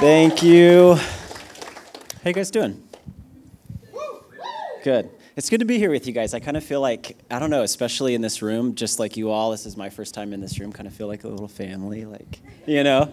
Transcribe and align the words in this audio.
Thank 0.00 0.42
you. 0.42 0.94
How 0.94 2.30
you 2.30 2.32
guys 2.32 2.50
doing? 2.50 2.82
Good. 4.82 5.10
It's 5.36 5.50
good 5.50 5.60
to 5.60 5.66
be 5.66 5.76
here 5.76 5.90
with 5.90 6.06
you 6.06 6.14
guys. 6.14 6.32
I 6.32 6.40
kind 6.40 6.56
of 6.56 6.64
feel 6.64 6.80
like, 6.80 7.18
I 7.30 7.38
don't 7.38 7.50
know, 7.50 7.64
especially 7.64 8.14
in 8.14 8.22
this 8.22 8.40
room, 8.40 8.74
just 8.74 8.98
like 8.98 9.18
you 9.18 9.28
all, 9.28 9.50
this 9.50 9.66
is 9.66 9.76
my 9.76 9.90
first 9.90 10.14
time 10.14 10.32
in 10.32 10.40
this 10.40 10.58
room, 10.58 10.72
kind 10.72 10.86
of 10.86 10.94
feel 10.94 11.06
like 11.06 11.24
a 11.24 11.28
little 11.28 11.48
family, 11.48 12.06
like, 12.06 12.40
you 12.66 12.82
know? 12.82 13.12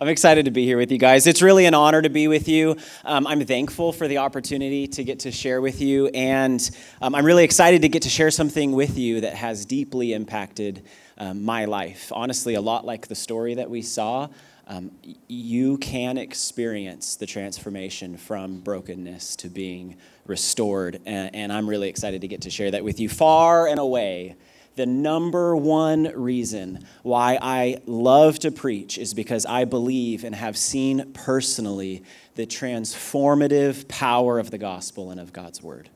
I'm 0.00 0.08
excited 0.08 0.46
to 0.46 0.50
be 0.50 0.64
here 0.64 0.76
with 0.76 0.90
you 0.90 0.98
guys. 0.98 1.28
It's 1.28 1.42
really 1.42 1.64
an 1.64 1.74
honor 1.74 2.02
to 2.02 2.10
be 2.10 2.26
with 2.26 2.48
you. 2.48 2.76
Um, 3.04 3.24
I'm 3.26 3.46
thankful 3.46 3.92
for 3.92 4.08
the 4.08 4.18
opportunity 4.18 4.88
to 4.88 5.04
get 5.04 5.20
to 5.20 5.30
share 5.30 5.60
with 5.60 5.80
you, 5.80 6.08
and 6.08 6.70
um, 7.00 7.14
I'm 7.14 7.24
really 7.24 7.44
excited 7.44 7.82
to 7.82 7.88
get 7.88 8.02
to 8.02 8.10
share 8.10 8.32
something 8.32 8.72
with 8.72 8.98
you 8.98 9.20
that 9.20 9.34
has 9.34 9.64
deeply 9.64 10.12
impacted 10.12 10.84
um, 11.18 11.44
my 11.44 11.64
life. 11.66 12.10
Honestly, 12.12 12.54
a 12.54 12.60
lot 12.60 12.84
like 12.84 13.06
the 13.06 13.14
story 13.14 13.54
that 13.54 13.70
we 13.70 13.80
saw, 13.80 14.28
um, 14.66 14.90
you 15.28 15.78
can 15.78 16.18
experience 16.18 17.16
the 17.16 17.26
transformation 17.26 18.16
from 18.16 18.60
brokenness 18.60 19.36
to 19.36 19.48
being 19.48 19.96
restored, 20.26 21.00
and, 21.06 21.34
and 21.34 21.52
I'm 21.52 21.68
really 21.68 21.88
excited 21.88 22.20
to 22.22 22.28
get 22.28 22.42
to 22.42 22.50
share 22.50 22.70
that 22.72 22.82
with 22.82 22.98
you 22.98 23.08
far 23.08 23.68
and 23.68 23.78
away 23.78 24.36
the 24.76 24.86
number 24.86 25.56
one 25.56 26.12
reason 26.14 26.84
why 27.02 27.38
I 27.40 27.78
love 27.86 28.38
to 28.40 28.50
preach 28.50 28.98
is 28.98 29.14
because 29.14 29.46
I 29.46 29.64
believe 29.64 30.22
and 30.22 30.34
have 30.34 30.56
seen 30.56 31.12
personally 31.14 32.04
the 32.34 32.46
transformative 32.46 33.88
power 33.88 34.38
of 34.38 34.50
the 34.50 34.58
gospel 34.58 35.10
and 35.10 35.18
of 35.18 35.32
God's 35.32 35.62
word. 35.62 35.88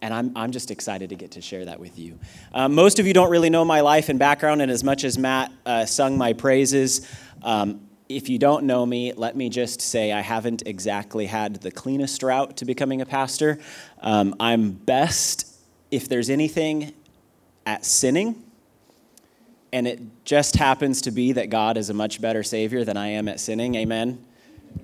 And 0.00 0.12
I'm, 0.12 0.32
I'm 0.34 0.50
just 0.50 0.70
excited 0.72 1.10
to 1.10 1.16
get 1.16 1.32
to 1.32 1.42
share 1.42 1.66
that 1.66 1.78
with 1.78 1.96
you. 1.98 2.18
Um, 2.52 2.74
most 2.74 2.98
of 2.98 3.06
you 3.06 3.12
don't 3.12 3.30
really 3.30 3.50
know 3.50 3.64
my 3.64 3.82
life 3.82 4.08
and 4.08 4.18
background, 4.18 4.60
and 4.62 4.70
as 4.70 4.82
much 4.82 5.04
as 5.04 5.16
Matt 5.16 5.52
uh, 5.64 5.84
sung 5.84 6.18
my 6.18 6.32
praises, 6.32 7.06
um, 7.42 7.80
if 8.08 8.28
you 8.28 8.38
don't 8.38 8.64
know 8.64 8.84
me, 8.84 9.12
let 9.12 9.36
me 9.36 9.48
just 9.48 9.80
say 9.80 10.12
I 10.12 10.20
haven't 10.20 10.62
exactly 10.66 11.26
had 11.26 11.56
the 11.56 11.70
cleanest 11.70 12.22
route 12.22 12.56
to 12.58 12.64
becoming 12.64 13.00
a 13.00 13.06
pastor. 13.06 13.58
Um, 14.00 14.34
I'm 14.38 14.72
best, 14.72 15.46
if 15.90 16.08
there's 16.08 16.30
anything 16.30 16.92
at 17.66 17.84
sinning. 17.84 18.42
And 19.72 19.86
it 19.86 20.00
just 20.24 20.56
happens 20.56 21.02
to 21.02 21.10
be 21.10 21.32
that 21.32 21.48
God 21.48 21.76
is 21.76 21.88
a 21.88 21.94
much 21.94 22.20
better 22.20 22.42
Savior 22.42 22.84
than 22.84 22.96
I 22.96 23.08
am 23.08 23.28
at 23.28 23.40
sinning. 23.40 23.74
Amen. 23.76 24.22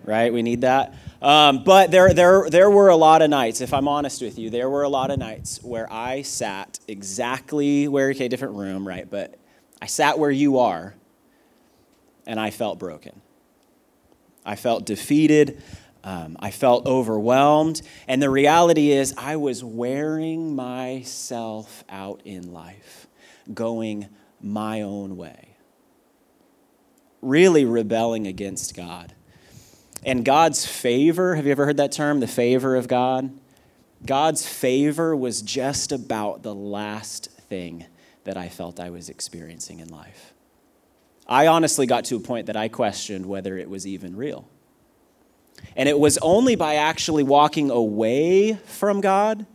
Right? 0.05 0.33
We 0.33 0.43
need 0.43 0.63
that. 0.63 0.95
Um, 1.21 1.65
but 1.65 1.91
there, 1.91 2.15
there, 2.15 2.49
there 2.49 2.71
were 2.71 2.89
a 2.89 2.97
lot 2.97 3.21
of 3.21 3.29
nights, 3.29 3.61
if 3.61 3.75
I'm 3.75 3.89
honest 3.89 4.23
with 4.23 4.39
you, 4.39 4.51
there 4.51 4.71
were 4.71 4.83
a 4.83 4.89
lot 4.89 5.11
of 5.11 5.19
nights 5.19 5.63
where 5.63 5.91
I 5.93 6.23
sat 6.23 6.79
exactly 6.89 7.89
where, 7.89 8.11
okay, 8.11 8.29
different 8.29 8.55
room, 8.55 8.87
right? 8.87 9.11
But 9.11 9.35
I 9.83 9.87
sat 9.87 10.19
where 10.19 10.31
you 10.31 10.59
are 10.59 10.95
and 12.29 12.39
I 12.39 12.51
felt 12.51 12.79
broken. 12.79 13.23
I 14.45 14.55
felt 14.55 14.85
defeated. 14.87 15.61
Um, 16.05 16.37
I 16.39 16.51
felt 16.53 16.87
overwhelmed. 16.87 17.83
And 18.07 18.23
the 18.23 18.31
reality 18.31 18.93
is, 18.93 19.15
I 19.17 19.37
was 19.37 19.65
wearing 19.65 20.55
myself 20.55 21.83
out 21.89 22.21
in 22.25 22.53
life, 22.53 23.09
going 23.53 24.09
my 24.41 24.83
own 24.83 25.17
way, 25.17 25.57
really 27.21 27.65
rebelling 27.65 28.29
against 28.29 28.77
God. 28.77 29.15
And 30.05 30.25
God's 30.25 30.65
favor, 30.65 31.35
have 31.35 31.47
you 31.47 31.51
ever 31.51 31.65
heard 31.65 31.79
that 31.79 31.91
term, 31.91 32.21
the 32.21 32.29
favor 32.29 32.77
of 32.77 32.87
God? 32.87 33.37
God's 34.07 34.47
favor 34.47 35.17
was 35.17 35.43
just 35.43 35.91
about 35.91 36.45
the 36.45 36.55
last 36.55 37.31
thing 37.49 37.87
that 38.23 38.37
I 38.37 38.49
felt 38.49 38.79
I 38.79 38.91
was 38.91 39.09
experiencing 39.09 39.81
in 39.81 39.89
life. 39.89 40.35
I 41.29 41.47
honestly 41.47 41.87
got 41.87 42.07
to 42.07 42.17
a 42.17 42.21
point 42.21 42.47
that 42.47 42.57
I 42.57 42.69
questioned 42.69 43.27
whether 43.27 43.59
it 43.59 43.69
was 43.69 43.87
even 43.87 44.17
real. 44.17 44.49
And 45.77 45.89
it 45.89 45.99
was 45.99 46.19
only 46.19 46.57
by 46.57 46.77
actually 46.77 47.23
walking 47.23 47.71
away 47.71 48.55
from 48.55 49.01
God. 49.01 49.47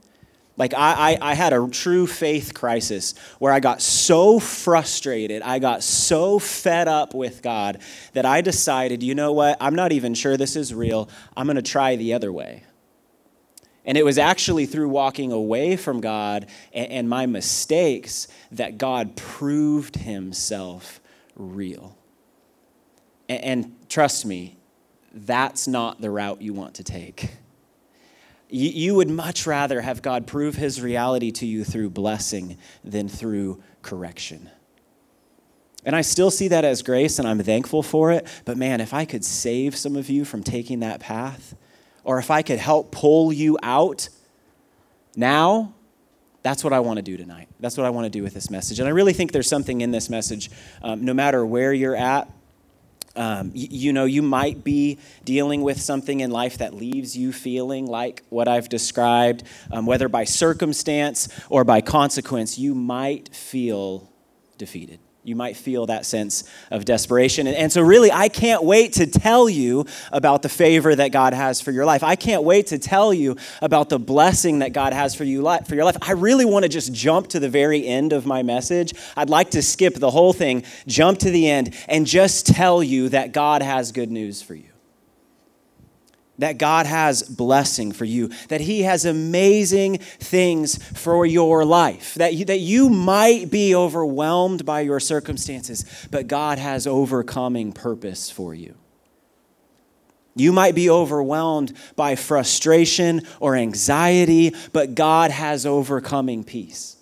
Like, 0.55 0.75
I, 0.75 1.17
I, 1.19 1.31
I, 1.31 1.33
had 1.33 1.51
a 1.51 1.67
true 1.67 2.06
faith 2.06 2.53
crisis 2.53 3.16
where 3.39 3.51
I 3.51 3.59
got 3.59 3.81
so 3.81 4.39
frustrated, 4.39 5.41
I 5.41 5.57
got 5.57 5.81
so 5.81 6.38
fed 6.38 6.88
up 6.88 7.16
with 7.16 7.41
God 7.41 7.81
that 8.13 8.25
I 8.25 8.41
decided, 8.41 9.01
you 9.01 9.16
know 9.16 9.31
what, 9.31 9.57
I'm 9.59 9.73
not 9.73 9.91
even 9.91 10.13
sure 10.13 10.38
this 10.38 10.56
is 10.56 10.72
real. 10.72 11.09
I'm 11.35 11.47
going 11.47 11.56
to 11.56 11.63
try 11.63 11.95
the 11.95 12.13
other 12.13 12.31
way. 12.31 12.66
And 13.83 13.97
it 13.97 14.06
was 14.06 14.19
actually 14.19 14.67
through 14.67 14.89
walking 14.89 15.31
away 15.31 15.75
from 15.75 16.01
God 16.01 16.45
and, 16.72 16.91
and 16.91 17.09
my 17.09 17.25
mistakes 17.25 18.28
that 18.51 18.78
God 18.78 19.16
proved 19.16 19.95
himself 19.95 21.01
real. 21.35 21.97
and, 23.29 23.44
and 23.44 23.89
trust 23.89 24.25
me, 24.25 24.57
that's 25.13 25.67
not 25.67 26.01
the 26.01 26.09
route 26.09 26.41
you 26.41 26.53
want 26.53 26.75
to 26.75 26.83
take. 26.83 27.31
You, 28.49 28.69
you 28.69 28.95
would 28.95 29.09
much 29.09 29.45
rather 29.47 29.81
have 29.81 30.01
God 30.01 30.27
prove 30.27 30.55
his 30.55 30.81
reality 30.81 31.31
to 31.31 31.45
you 31.45 31.63
through 31.63 31.91
blessing 31.91 32.57
than 32.83 33.07
through 33.07 33.61
correction. 33.81 34.49
And 35.85 35.95
I 35.95 36.01
still 36.01 36.31
see 36.31 36.47
that 36.47 36.63
as 36.63 36.81
grace, 36.81 37.19
and 37.19 37.27
I'm 37.27 37.39
thankful 37.39 37.83
for 37.83 38.11
it. 38.11 38.27
But 38.45 38.57
man, 38.57 38.79
if 38.79 38.94
I 38.94 39.05
could 39.05 39.25
save 39.25 39.75
some 39.75 39.95
of 39.95 40.09
you 40.09 40.23
from 40.23 40.41
taking 40.41 40.79
that 40.79 41.00
path, 41.00 41.55
or 42.03 42.19
if 42.19 42.31
I 42.31 42.41
could 42.41 42.59
help 42.59 42.91
pull 42.91 43.33
you 43.33 43.57
out 43.61 44.09
now, 45.15 45.73
that's 46.44 46.64
what 46.64 46.74
I 46.74 46.80
want 46.81 46.98
to 46.98 47.04
do 47.04 47.18
tonight. 47.18 47.48
That's 47.59 47.78
what 47.78 47.86
I 47.86 47.90
want 47.90 48.06
to 48.06 48.09
do 48.09 48.22
with 48.22 48.34
this 48.34 48.50
message. 48.50 48.80
And 48.80 48.88
I 48.88 48.92
really 48.92 49.14
think 49.14 49.31
there's 49.31 49.50
something 49.50 49.81
in 49.81 49.92
this 49.92 50.09
message, 50.09 50.52
um, 50.81 51.04
no 51.04 51.14
matter 51.14 51.46
where 51.46 51.74
you're 51.74 51.96
at 51.96 52.30
um, 53.16 53.52
you, 53.54 53.68
you, 53.70 53.94
know, 53.94 54.06
you 54.06 54.22
might 54.22 54.64
be 54.64 54.98
dealing 55.24 55.62
with 55.62 55.80
something 55.80 56.22
in 56.22 56.31
life 56.31 56.58
that 56.58 56.74
leaves 56.74 57.16
you 57.16 57.31
feeling 57.31 57.86
like 57.86 58.24
what 58.30 58.48
I've 58.48 58.70
described, 58.70 59.44
um, 59.72 59.86
whether 59.86 60.09
by 60.09 60.24
circumstance 60.24 61.30
or 61.50 61.64
by 61.64 61.81
consequence, 61.81 62.58
you 62.58 62.74
might 62.74 63.34
feel 63.34 64.12
defeated. 64.58 65.00
You 65.25 65.38
might 65.38 65.56
feel 65.56 65.85
that 65.85 66.06
sense 66.06 66.44
of 66.69 66.84
desperation. 66.84 67.47
And, 67.47 67.56
and, 67.56 67.72
so, 67.72 67.81
really, 67.81 68.11
I 68.11 68.28
can't 68.28 68.63
wait 68.63 68.94
to 68.94 69.07
tell 69.07 69.47
you 69.47 69.85
about 70.11 70.41
the 70.41 70.50
favor 70.50 70.94
that 70.94 71.13
God 71.13 71.34
has 71.34 71.61
for 71.61 71.72
your 71.72 71.85
life. 71.85 72.03
I 72.03 72.17
can't 72.17 72.44
wait 72.44 72.67
to 72.67 72.78
tell 72.78 73.13
you 73.13 73.38
about 73.62 73.88
the 73.88 74.00
blessing 74.00 74.59
that 74.59 74.73
God 74.73 74.91
has 74.91 75.16
for 75.16 75.23
you 75.23 75.41
for 75.66 75.75
your 75.75 75.85
life. 75.85 75.97
I 76.01 76.12
really 76.12 76.44
want 76.44 76.63
to 76.63 76.69
just 76.69 76.94
jump 76.94 77.28
to 77.29 77.39
the 77.39 77.50
very 77.50 77.88
end 77.88 78.12
of 78.12 78.25
my 78.25 78.44
message. 78.44 78.94
I'd 79.16 79.29
like 79.29 79.51
to 79.51 79.62
skip 79.62 79.95
the 79.95 80.12
whole 80.12 80.33
thing, 80.33 80.63
jump 80.88 81.19
to 81.19 81.31
the 81.31 81.50
end, 81.50 81.73
and 81.88 82.06
just 82.06 82.45
tell 82.45 82.83
you 82.83 83.09
that 83.09 83.31
God 83.31 83.62
has 83.62 83.94
good 83.94 84.12
news 84.12 84.41
for 84.41 84.56
you 84.56 84.72
that 86.39 86.57
God 86.57 86.85
has 86.85 87.23
blessing 87.23 87.91
for 87.91 88.05
you, 88.05 88.29
that 88.47 88.61
He 88.61 88.83
has 88.83 89.05
amazing 89.05 89.97
things 89.97 90.77
for 90.94 91.25
your 91.25 91.63
life, 91.63 92.16
that 92.16 92.33
you, 92.33 92.45
that 92.45 92.59
you 92.59 92.89
might 92.89 93.51
be 93.51 93.75
overwhelmed 93.75 94.66
by 94.66 94.81
your 94.81 94.99
circumstances, 94.99 95.85
but 96.09 96.27
God 96.27 96.57
has 96.57 96.88
overcoming 96.88 97.71
purpose 97.71 98.29
for 98.29 98.53
you. 98.53 98.75
You 100.35 100.51
might 100.51 100.73
be 100.73 100.89
overwhelmed 100.89 101.73
by 101.95 102.16
frustration 102.16 103.21
or 103.39 103.55
anxiety, 103.55 104.55
but 104.71 104.95
God 104.95 105.29
has 105.29 105.65
overcoming 105.65 106.44
peace. 106.44 106.97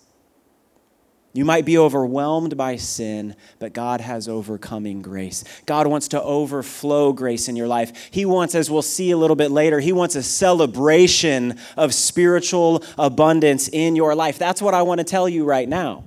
You 1.34 1.46
might 1.46 1.64
be 1.64 1.78
overwhelmed 1.78 2.58
by 2.58 2.76
sin, 2.76 3.36
but 3.58 3.72
God 3.72 4.02
has 4.02 4.28
overcoming 4.28 5.00
grace. 5.00 5.44
God 5.64 5.86
wants 5.86 6.08
to 6.08 6.22
overflow 6.22 7.14
grace 7.14 7.48
in 7.48 7.56
your 7.56 7.66
life. 7.68 8.10
He 8.10 8.26
wants, 8.26 8.54
as 8.54 8.70
we'll 8.70 8.82
see 8.82 9.12
a 9.12 9.16
little 9.16 9.36
bit 9.36 9.50
later, 9.50 9.80
He 9.80 9.92
wants 9.92 10.14
a 10.14 10.22
celebration 10.22 11.58
of 11.76 11.94
spiritual 11.94 12.84
abundance 12.98 13.68
in 13.68 13.96
your 13.96 14.14
life. 14.14 14.38
That's 14.38 14.60
what 14.60 14.74
I 14.74 14.82
want 14.82 14.98
to 14.98 15.04
tell 15.04 15.26
you 15.26 15.44
right 15.44 15.68
now. 15.68 16.04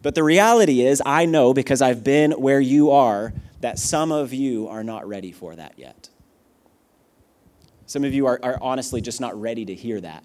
But 0.00 0.14
the 0.14 0.22
reality 0.22 0.80
is, 0.82 1.02
I 1.04 1.26
know 1.26 1.52
because 1.52 1.82
I've 1.82 2.02
been 2.02 2.32
where 2.32 2.60
you 2.60 2.90
are, 2.90 3.34
that 3.60 3.78
some 3.78 4.12
of 4.12 4.32
you 4.32 4.68
are 4.68 4.84
not 4.84 5.06
ready 5.06 5.32
for 5.32 5.56
that 5.56 5.74
yet. 5.78 6.08
Some 7.86 8.04
of 8.04 8.14
you 8.14 8.26
are, 8.26 8.40
are 8.42 8.58
honestly 8.62 9.02
just 9.02 9.20
not 9.20 9.38
ready 9.38 9.66
to 9.66 9.74
hear 9.74 10.00
that. 10.00 10.24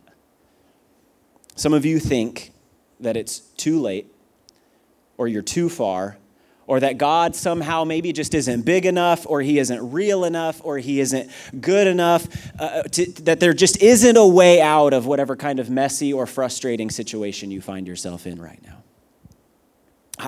Some 1.55 1.73
of 1.73 1.85
you 1.85 1.99
think, 1.99 2.51
that 2.99 3.17
it's 3.17 3.39
too 3.39 3.79
late 3.79 4.07
or 5.17 5.27
you're 5.27 5.41
too 5.41 5.69
far 5.69 6.17
or 6.69 6.79
that 6.79 6.99
God 6.99 7.35
somehow 7.35 7.83
maybe 7.83 8.13
just 8.13 8.35
isn't 8.35 8.61
big 8.61 8.85
enough, 8.85 9.25
or 9.27 9.41
He 9.41 9.57
isn't 9.57 9.91
real 9.91 10.23
enough, 10.23 10.61
or 10.63 10.77
He 10.77 10.99
isn't 10.99 11.31
good 11.59 11.87
enough, 11.87 12.27
uh, 12.59 12.83
to, 12.83 13.11
that 13.23 13.39
there 13.39 13.53
just 13.53 13.81
isn't 13.81 14.15
a 14.15 14.27
way 14.27 14.61
out 14.61 14.93
of 14.93 15.07
whatever 15.07 15.35
kind 15.35 15.59
of 15.59 15.71
messy 15.71 16.13
or 16.13 16.27
frustrating 16.27 16.91
situation 16.91 17.49
you 17.49 17.59
find 17.59 17.87
yourself 17.87 18.27
in 18.27 18.39
right 18.39 18.61
now. 18.63 18.83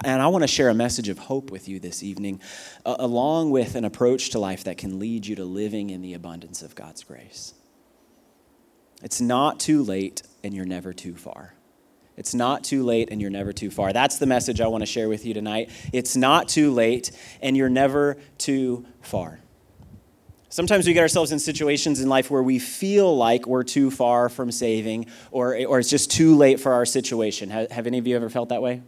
And 0.03 0.19
I 0.19 0.29
want 0.29 0.41
to 0.43 0.47
share 0.47 0.69
a 0.69 0.73
message 0.73 1.09
of 1.09 1.19
hope 1.19 1.51
with 1.51 1.69
you 1.69 1.79
this 1.79 2.01
evening, 2.01 2.41
uh, 2.87 2.95
along 2.97 3.51
with 3.51 3.75
an 3.75 3.85
approach 3.85 4.31
to 4.31 4.39
life 4.39 4.63
that 4.63 4.79
can 4.79 4.97
lead 4.97 5.27
you 5.27 5.35
to 5.35 5.45
living 5.45 5.91
in 5.91 6.01
the 6.01 6.15
abundance 6.15 6.63
of 6.63 6.73
God's 6.73 7.03
grace. 7.03 7.53
It's 9.03 9.21
not 9.21 9.59
too 9.59 9.83
late, 9.83 10.23
and 10.43 10.55
you're 10.55 10.65
never 10.65 10.91
too 10.91 11.13
far. 11.13 11.53
It's 12.17 12.33
not 12.33 12.63
too 12.63 12.83
late 12.83 13.09
and 13.11 13.21
you're 13.21 13.31
never 13.31 13.53
too 13.53 13.71
far. 13.71 13.93
That's 13.93 14.19
the 14.19 14.25
message 14.25 14.61
I 14.61 14.67
want 14.67 14.81
to 14.81 14.85
share 14.85 15.09
with 15.09 15.25
you 15.25 15.33
tonight. 15.33 15.69
It's 15.93 16.15
not 16.15 16.49
too 16.49 16.71
late 16.71 17.11
and 17.41 17.55
you're 17.55 17.69
never 17.69 18.17
too 18.37 18.85
far. 19.01 19.39
Sometimes 20.49 20.85
we 20.85 20.91
get 20.91 21.01
ourselves 21.01 21.31
in 21.31 21.39
situations 21.39 22.01
in 22.01 22.09
life 22.09 22.29
where 22.29 22.43
we 22.43 22.59
feel 22.59 23.15
like 23.15 23.47
we're 23.47 23.63
too 23.63 23.89
far 23.89 24.27
from 24.27 24.51
saving 24.51 25.05
or, 25.31 25.57
or 25.65 25.79
it's 25.79 25.89
just 25.89 26.11
too 26.11 26.35
late 26.35 26.59
for 26.59 26.73
our 26.73 26.85
situation. 26.85 27.49
Have, 27.49 27.71
have 27.71 27.87
any 27.87 27.97
of 27.97 28.05
you 28.05 28.17
ever 28.17 28.29
felt 28.29 28.49
that 28.49 28.61
way? 28.61 28.81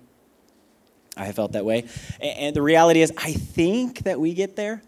I 1.15 1.23
have 1.23 1.35
felt 1.35 1.53
that 1.53 1.63
way. 1.63 1.85
And, 2.19 2.37
and 2.37 2.55
the 2.55 2.61
reality 2.61 3.01
is, 3.01 3.13
I 3.15 3.31
think 3.31 3.99
that 3.99 4.19
we 4.19 4.33
get 4.33 4.57
there 4.57 4.83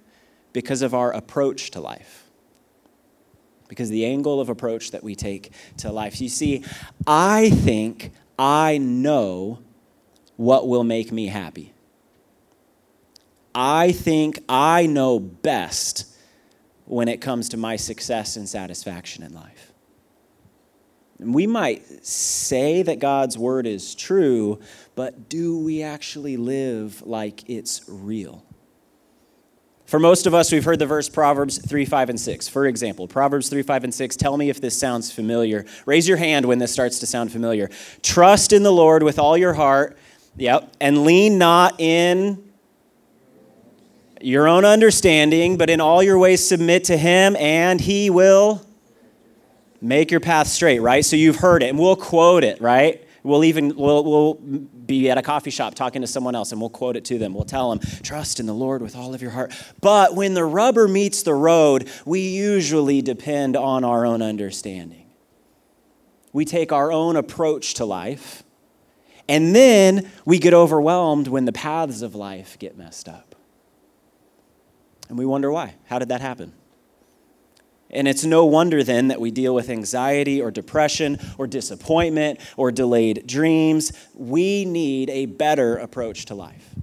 because 0.52 0.82
of 0.82 0.94
our 0.94 1.14
approach 1.14 1.72
to 1.72 1.80
life. 1.80 2.26
Because 3.70 3.90
the 3.90 4.06
angle 4.06 4.42
of 4.42 4.50
approach 4.50 4.92
that 4.92 5.04
we 5.04 5.16
take 5.16 5.52
to 5.78 5.92
life. 5.92 6.20
You 6.20 6.30
see, 6.30 6.64
I 7.08 7.52
think 7.52 8.12
I 8.38 8.78
know 8.78 9.60
what 10.36 10.68
will 10.68 10.84
make 10.84 11.12
me 11.12 11.28
happy. 11.28 11.74
I 13.54 13.94
think 13.94 14.40
I 14.50 14.86
know 14.86 15.20
best 15.20 16.14
when 16.86 17.08
it 17.08 17.22
comes 17.22 17.50
to 17.50 17.58
my 17.58 17.78
success 17.78 18.36
and 18.36 18.48
satisfaction 18.48 19.24
in 19.24 19.34
life. 19.34 19.72
We 21.18 21.48
might 21.48 22.06
say 22.06 22.84
that 22.84 23.00
God's 23.00 23.38
word 23.38 23.66
is 23.66 23.96
true, 23.96 24.60
but 24.96 25.30
do 25.30 25.58
we 25.58 25.82
actually 25.82 26.36
live 26.36 27.02
like 27.04 27.50
it's 27.50 27.82
real? 27.88 28.45
For 29.86 30.00
most 30.00 30.26
of 30.26 30.34
us, 30.34 30.52
we've 30.52 30.64
heard 30.64 30.80
the 30.80 30.88
verse 30.88 31.08
Proverbs 31.10 31.60
3, 31.60 31.86
5, 31.86 32.10
and 32.10 32.20
6. 32.20 32.48
For 32.48 32.66
example, 32.66 33.08
Proverbs 33.08 33.50
3, 33.50 33.62
5, 33.62 33.84
and 33.84 33.94
6. 33.94 34.16
Tell 34.16 34.36
me 34.36 34.50
if 34.50 34.60
this 34.60 34.78
sounds 34.78 35.12
familiar. 35.12 35.66
Raise 35.86 36.08
your 36.08 36.18
hand 36.18 36.48
when 36.48 36.58
this 36.58 36.72
starts 36.72 37.00
to 37.00 37.06
sound 37.06 37.32
familiar. 37.32 37.70
Trust 38.02 38.52
in 38.52 38.64
the 38.64 38.72
Lord 38.72 39.04
with 39.04 39.20
all 39.20 39.38
your 39.38 39.54
heart. 39.54 39.96
Yep. 40.38 40.76
And 40.82 41.04
lean 41.04 41.38
not 41.38 41.80
in 41.80 42.44
your 44.22 44.48
own 44.48 44.66
understanding, 44.66 45.56
but 45.56 45.70
in 45.70 45.80
all 45.80 46.02
your 46.02 46.18
ways 46.18 46.46
submit 46.46 46.86
to 46.86 46.98
him, 46.98 47.36
and 47.36 47.80
he 47.80 48.10
will 48.10 48.66
make 49.82 50.10
your 50.10 50.20
path 50.20 50.48
straight, 50.48 50.80
right? 50.80 51.06
So 51.06 51.16
you've 51.16 51.36
heard 51.38 51.62
it, 51.62 51.70
and 51.70 51.78
we'll 51.78 51.96
quote 51.96 52.44
it, 52.44 52.60
right? 52.60 53.06
We'll 53.22 53.44
even 53.44 53.76
we'll, 53.76 54.04
we'll 54.04 54.68
be 54.86 55.10
at 55.10 55.18
a 55.18 55.22
coffee 55.22 55.50
shop 55.50 55.76
talking 55.76 56.02
to 56.02 56.08
someone 56.08 56.36
else, 56.36 56.52
and 56.52 56.62
we'll 56.62 56.70
quote 56.70 56.96
it 56.96 57.06
to 57.06 57.18
them. 57.18 57.34
We'll 57.34 57.44
tell 57.44 57.70
them, 57.70 57.80
"Trust 58.04 58.40
in 58.40 58.46
the 58.46 58.54
Lord 58.54 58.82
with 58.82 58.96
all 58.96 59.14
of 59.14 59.22
your 59.22 59.32
heart." 59.32 59.54
But 59.82 60.16
when 60.16 60.34
the 60.34 60.46
rubber 60.46 60.88
meets 60.88 61.24
the 61.24 61.34
road, 61.34 61.90
we 62.06 62.22
usually 62.22 63.02
depend 63.02 63.56
on 63.56 63.84
our 63.84 64.06
own 64.06 64.22
understanding. 64.22 65.06
We 66.34 66.46
take 66.46 66.72
our 66.72 66.92
own 66.92 67.16
approach 67.16 67.76
to 67.76 67.86
life, 67.86 68.44
and 69.28 69.56
then 69.56 70.12
we 70.26 70.38
get 70.38 70.54
overwhelmed 70.54 71.28
when 71.28 71.46
the 71.46 71.54
paths 71.54 72.02
of 72.02 72.14
life 72.14 72.58
get 72.60 72.78
messed 72.78 73.08
up. 73.08 73.36
And 75.08 75.18
we 75.18 75.26
wonder 75.26 75.52
why. 75.52 75.76
How 75.86 76.00
did 76.00 76.10
that 76.10 76.22
happen? 76.22 76.54
And 77.96 78.08
it's 78.08 78.26
no 78.26 78.46
wonder 78.46 78.84
then 78.84 79.08
that 79.08 79.20
we 79.20 79.32
deal 79.32 79.56
with 79.56 79.70
anxiety 79.70 80.42
or 80.42 80.52
depression 80.52 81.18
or 81.38 81.48
disappointment 81.48 82.40
or 82.58 82.72
delayed 82.72 83.26
dreams. 83.26 83.92
We 84.14 84.66
need 84.66 85.10
a 85.10 85.26
better 85.26 85.78
approach 85.78 86.26
to 86.26 86.36
life. 86.36 86.76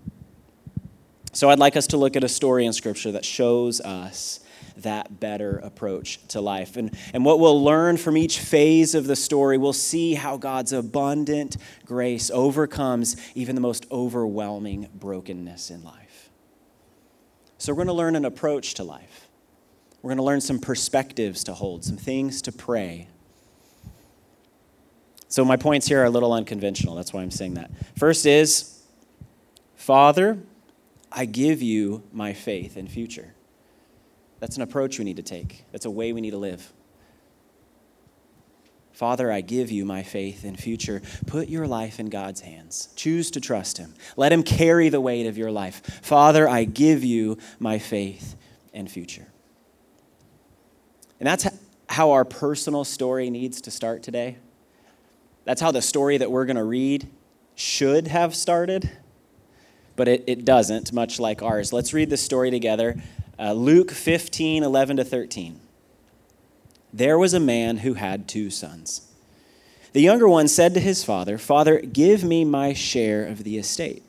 So 1.33 1.49
I'd 1.51 1.59
like 1.59 1.77
us 1.77 1.87
to 1.89 1.97
look 1.97 2.17
at 2.17 2.25
a 2.25 2.29
story 2.29 2.67
in 2.67 2.73
Scripture 2.73 3.13
that 3.13 3.25
shows 3.25 3.81
us 3.81 4.41
that 4.79 5.21
better 5.21 5.59
approach 5.59 6.27
to 6.29 6.41
life. 6.41 6.77
And, 6.77 6.97
and 7.13 7.25
what 7.25 7.41
we'll 7.41 7.63
learn 7.63 7.97
from 7.97 8.17
each 8.17 8.39
phase 8.39 8.95
of 8.95 9.07
the 9.07 9.17
story, 9.17 9.59
we'll 9.59 9.73
see 9.73 10.15
how 10.15 10.37
God's 10.37 10.73
abundant 10.73 11.57
grace 11.85 12.31
overcomes 12.31 13.17
even 13.35 13.55
the 13.55 13.61
most 13.61 13.87
overwhelming 13.91 14.89
brokenness 14.95 15.71
in 15.71 15.83
life. 15.85 16.31
So, 17.59 17.73
we're 17.73 17.85
going 17.85 17.89
to 17.89 17.93
learn 17.93 18.17
an 18.17 18.25
approach 18.25 18.75
to 18.75 18.85
life. 18.85 19.22
We're 20.03 20.09
going 20.09 20.19
to 20.19 20.25
learn 20.25 20.41
some 20.41 20.59
perspectives 20.59 21.45
to 21.45 21.55
hold, 21.55 21.85
some 21.85 21.97
things 21.97 22.43
to 22.43 22.53
pray. 22.53 23.09
So, 25.29 25.45
my 25.45 25.57
points 25.57 25.87
here 25.87 26.03
are 26.03 26.07
a 26.07 26.11
little 26.11 26.33
unconventional. 26.33 26.95
That's 26.95 27.13
why 27.13 27.23
I'm 27.23 27.31
saying 27.31 27.55
that. 27.55 27.71
First 27.97 28.27
is 28.27 28.83
Father, 29.77 30.39
I 31.11 31.25
give 31.25 31.63
you 31.63 32.03
my 32.13 32.33
faith 32.33 32.77
and 32.77 32.91
future. 32.91 33.35
That's 34.41 34.57
an 34.57 34.63
approach 34.63 34.99
we 34.99 35.05
need 35.05 35.17
to 35.17 35.23
take, 35.23 35.65
that's 35.73 35.87
a 35.87 35.91
way 35.91 36.13
we 36.13 36.21
need 36.21 36.33
to 36.33 36.39
live. 36.39 36.73
Father, 38.93 39.33
I 39.33 39.41
give 39.41 39.71
you 39.71 39.85
my 39.85 40.03
faith 40.03 40.45
and 40.45 40.59
future. 40.59 41.01
Put 41.27 41.49
your 41.49 41.67
life 41.67 41.99
in 41.99 42.11
God's 42.11 42.43
hands. 42.43 42.91
Choose 42.95 43.31
to 43.31 43.41
trust 43.41 43.79
Him. 43.79 43.95
Let 44.17 44.33
Him 44.33 44.43
carry 44.43 44.91
the 44.91 45.01
weight 45.01 45.27
of 45.27 45.39
your 45.39 45.51
life. 45.51 45.83
Father, 46.03 46.49
I 46.49 46.65
give 46.65 47.03
you 47.03 47.39
my 47.59 47.79
faith 47.79 48.37
and 48.75 48.91
future. 48.91 49.32
And 51.23 51.29
that's 51.29 51.47
how 51.89 52.11
our 52.11 52.25
personal 52.25 52.83
story 52.83 53.31
needs 53.31 53.61
to 53.61 53.71
start 53.71 54.03
today. 54.03 54.39
That's 55.45 55.61
how 55.61 55.71
the 55.71 55.81
story 55.81 56.19
that 56.19 56.33
we're 56.33 56.47
going 56.47 56.57
to 56.57 56.65
read 56.65 57.09
should 57.55 58.09
have 58.09 58.35
started, 58.35 58.91
but 59.95 60.09
it, 60.09 60.25
it 60.27 60.45
doesn't, 60.45 60.93
much 60.93 61.21
like 61.21 61.41
ours. 61.41 61.73
Let's 61.73 61.95
read 61.95 62.11
the 62.11 62.17
story 62.17 62.51
together. 62.51 63.01
Uh, 63.39 63.53
Luke 63.53 63.93
15, 63.93 64.65
11 64.65 64.97
to 64.97 65.05
13 65.05 65.61
there 66.93 67.17
was 67.17 67.35
a 67.35 67.41
man 67.41 67.77
who 67.79 67.95
had 67.95 68.27
two 68.27 68.51
sons. 68.51 69.03
The 69.93 70.03
younger 70.03 70.29
one 70.29 70.49
said 70.49 70.75
to 70.75 70.81
his 70.81 71.05
father, 71.05 71.39
Father, 71.39 71.79
give 71.79 72.25
me 72.25 72.45
my 72.45 72.73
share 72.73 73.25
of 73.25 73.45
the 73.45 73.59
estate. 73.59 74.03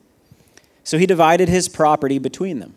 So 0.84 0.98
he 0.98 1.06
divided 1.06 1.48
his 1.48 1.70
property 1.70 2.18
between 2.18 2.58
them. 2.58 2.74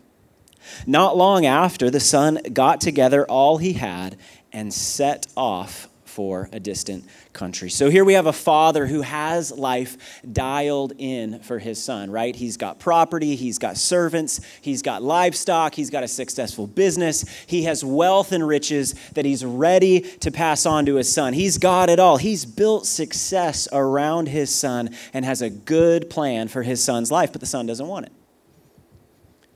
Not 0.85 1.17
long 1.17 1.45
after, 1.45 1.89
the 1.89 1.99
son 1.99 2.39
got 2.53 2.81
together 2.81 3.25
all 3.25 3.57
he 3.57 3.73
had 3.73 4.17
and 4.51 4.73
set 4.73 5.27
off 5.35 5.87
for 6.17 6.49
a 6.51 6.59
distant 6.59 7.05
country. 7.31 7.69
So 7.69 7.91
here 7.91 8.03
we 8.03 8.13
have 8.13 8.25
a 8.25 8.33
father 8.33 8.87
who 8.87 9.01
has 9.03 9.51
life 9.51 10.19
dialed 10.33 10.93
in 10.97 11.41
for 11.41 11.59
his 11.59 11.79
son, 11.79 12.09
right? 12.09 12.35
He's 12.35 12.57
got 12.57 12.79
property, 12.79 13.35
he's 13.35 13.59
got 13.59 13.77
servants, 13.77 14.41
he's 14.59 14.81
got 14.81 15.03
livestock, 15.03 15.75
he's 15.75 15.91
got 15.91 16.03
a 16.03 16.07
successful 16.07 16.65
business, 16.65 17.23
he 17.45 17.65
has 17.65 17.85
wealth 17.85 18.31
and 18.31 18.47
riches 18.47 18.95
that 19.13 19.25
he's 19.25 19.45
ready 19.45 20.01
to 20.01 20.31
pass 20.31 20.65
on 20.65 20.87
to 20.87 20.95
his 20.95 21.13
son. 21.13 21.33
He's 21.33 21.59
got 21.59 21.87
it 21.87 21.99
all. 21.99 22.17
He's 22.17 22.45
built 22.45 22.87
success 22.87 23.67
around 23.71 24.27
his 24.27 24.53
son 24.53 24.95
and 25.13 25.23
has 25.23 25.43
a 25.43 25.51
good 25.51 26.09
plan 26.09 26.47
for 26.47 26.63
his 26.63 26.83
son's 26.83 27.11
life, 27.11 27.31
but 27.31 27.41
the 27.41 27.47
son 27.47 27.67
doesn't 27.67 27.87
want 27.87 28.07
it. 28.07 28.11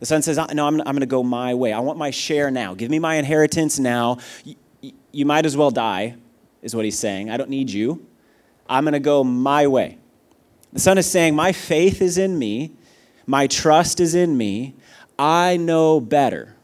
The 0.01 0.07
son 0.07 0.24
says, 0.24 0.38
No, 0.53 0.68
I'm, 0.68 0.81
I'm 0.81 0.83
going 0.83 1.01
to 1.01 1.06
go 1.06 1.21
my 1.21 1.53
way. 1.53 1.71
I 1.71 1.80
want 1.80 2.00
my 2.00 2.09
share 2.09 2.50
now. 2.50 2.74
Give 2.74 2.89
me 2.89 2.98
my 2.98 3.15
inheritance 3.15 3.77
now. 3.77 4.17
You, 4.43 4.55
you 5.12 5.25
might 5.27 5.46
as 5.46 5.55
well 5.55 5.70
die 5.70 6.15
is 6.63 6.75
what 6.75 6.86
he's 6.86 6.98
saying. 6.98 7.29
I 7.29 7.38
don't 7.38 7.51
need 7.51 7.70
you. 7.70 8.05
I'm 8.67 8.84
going 8.84 8.93
to 8.93 9.00
go 9.00 9.24
my 9.24 9.67
way. 9.67 10.00
The 10.74 10.79
son 10.79 10.98
is 10.98 11.05
saying, 11.05 11.36
My 11.36 11.51
faith 11.51 12.01
is 12.01 12.17
in 12.17 12.39
me, 12.39 12.72
my 13.27 13.46
trust 13.46 14.00
is 14.00 14.15
in 14.15 14.36
me. 14.36 14.75
I 15.20 15.58
know 15.58 16.00
better 16.00 16.55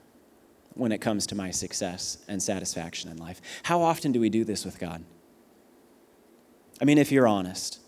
when 0.74 0.92
it 0.92 0.98
comes 0.98 1.28
to 1.28 1.36
my 1.36 1.52
success 1.52 2.18
and 2.28 2.42
satisfaction 2.42 3.12
in 3.12 3.18
life. 3.18 3.40
How 3.64 3.84
often 3.84 4.12
do 4.12 4.20
we 4.20 4.30
do 4.30 4.44
this 4.46 4.66
with 4.66 4.80
God? 4.80 5.04
I 6.82 6.86
mean, 6.86 6.98
if 6.98 7.12
you're 7.12 7.28
honest, 7.28 7.82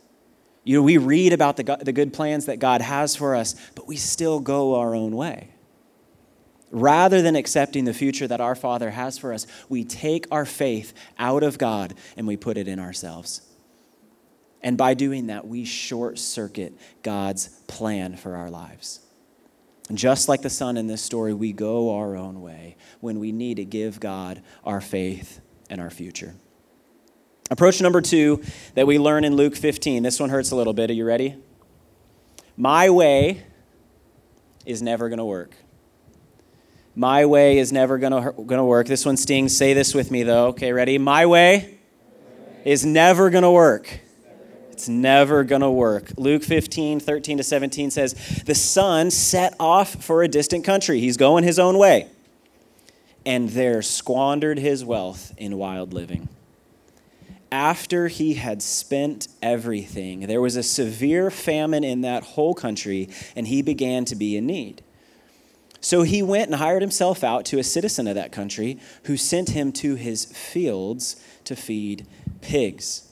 you 0.63 0.75
know, 0.75 0.83
we 0.83 0.97
read 0.97 1.33
about 1.33 1.57
the, 1.57 1.77
the 1.81 1.91
good 1.91 2.13
plans 2.13 2.45
that 2.45 2.59
God 2.59 2.81
has 2.81 3.15
for 3.15 3.35
us, 3.35 3.55
but 3.75 3.87
we 3.87 3.95
still 3.95 4.39
go 4.39 4.75
our 4.75 4.93
own 4.93 5.15
way. 5.15 5.49
Rather 6.71 7.21
than 7.21 7.35
accepting 7.35 7.85
the 7.85 7.93
future 7.93 8.27
that 8.27 8.41
our 8.41 8.55
Father 8.55 8.91
has 8.91 9.17
for 9.17 9.33
us, 9.33 9.47
we 9.69 9.83
take 9.83 10.27
our 10.31 10.45
faith 10.45 10.93
out 11.17 11.41
of 11.41 11.57
God 11.57 11.95
and 12.15 12.27
we 12.27 12.37
put 12.37 12.57
it 12.57 12.67
in 12.67 12.79
ourselves. 12.79 13.41
And 14.61 14.77
by 14.77 14.93
doing 14.93 15.27
that, 15.27 15.47
we 15.47 15.65
short 15.65 16.19
circuit 16.19 16.73
God's 17.01 17.47
plan 17.67 18.17
for 18.17 18.35
our 18.35 18.49
lives. 18.49 18.99
Just 19.91 20.29
like 20.29 20.43
the 20.43 20.49
son 20.49 20.77
in 20.77 20.85
this 20.85 21.01
story, 21.01 21.33
we 21.33 21.53
go 21.53 21.95
our 21.95 22.15
own 22.15 22.41
way 22.41 22.75
when 22.99 23.19
we 23.19 23.31
need 23.31 23.55
to 23.55 23.65
give 23.65 23.99
God 23.99 24.43
our 24.63 24.81
faith 24.81 25.39
and 25.69 25.81
our 25.81 25.89
future. 25.89 26.35
Approach 27.49 27.81
number 27.81 28.01
two 28.01 28.43
that 28.75 28.85
we 28.85 28.99
learn 28.99 29.23
in 29.23 29.35
Luke 29.35 29.55
15. 29.55 30.03
This 30.03 30.19
one 30.19 30.29
hurts 30.29 30.51
a 30.51 30.55
little 30.55 30.73
bit. 30.73 30.89
Are 30.91 30.93
you 30.93 31.05
ready? 31.05 31.35
My 32.55 32.89
way 32.89 33.43
is 34.65 34.81
never 34.81 35.09
going 35.09 35.17
to 35.17 35.25
work. 35.25 35.55
My 36.95 37.25
way 37.25 37.57
is 37.57 37.71
never 37.71 37.97
going 37.97 38.11
to 38.11 38.63
work. 38.63 38.87
This 38.87 39.05
one 39.05 39.17
stings. 39.17 39.55
Say 39.55 39.73
this 39.73 39.95
with 39.95 40.11
me, 40.11 40.23
though. 40.23 40.47
Okay, 40.47 40.73
ready? 40.73 40.97
My 40.97 41.25
way 41.25 41.79
is 42.65 42.85
never 42.85 43.29
going 43.29 43.43
to 43.43 43.51
work. 43.51 44.01
It's 44.71 44.87
never 44.87 45.43
going 45.43 45.61
to 45.61 45.71
work. 45.71 46.11
Luke 46.17 46.43
15, 46.43 46.99
13 46.99 47.37
to 47.37 47.43
17 47.43 47.91
says, 47.91 48.13
The 48.45 48.55
son 48.55 49.11
set 49.11 49.55
off 49.59 50.03
for 50.03 50.23
a 50.23 50.27
distant 50.27 50.63
country. 50.63 50.99
He's 50.99 51.17
going 51.17 51.43
his 51.43 51.57
own 51.57 51.77
way. 51.77 52.09
And 53.25 53.49
there 53.49 53.81
squandered 53.81 54.59
his 54.59 54.85
wealth 54.85 55.33
in 55.37 55.57
wild 55.57 55.93
living. 55.93 56.29
After 57.51 58.07
he 58.07 58.35
had 58.35 58.61
spent 58.61 59.27
everything, 59.41 60.21
there 60.21 60.41
was 60.41 60.55
a 60.55 60.63
severe 60.63 61.31
famine 61.31 61.83
in 61.83 62.01
that 62.01 62.23
whole 62.23 62.53
country, 62.53 63.09
and 63.35 63.47
he 63.47 63.61
began 63.61 64.05
to 64.05 64.15
be 64.15 64.37
in 64.37 64.45
need. 64.45 64.83
So 65.81 66.03
he 66.03 66.21
went 66.21 66.47
and 66.47 66.55
hired 66.55 66.81
himself 66.81 67.23
out 67.23 67.45
to 67.45 67.59
a 67.59 67.63
citizen 67.63 68.07
of 68.07 68.15
that 68.15 68.31
country 68.31 68.79
who 69.05 69.17
sent 69.17 69.49
him 69.49 69.71
to 69.73 69.95
his 69.95 70.25
fields 70.25 71.15
to 71.45 71.55
feed 71.55 72.05
pigs. 72.41 73.05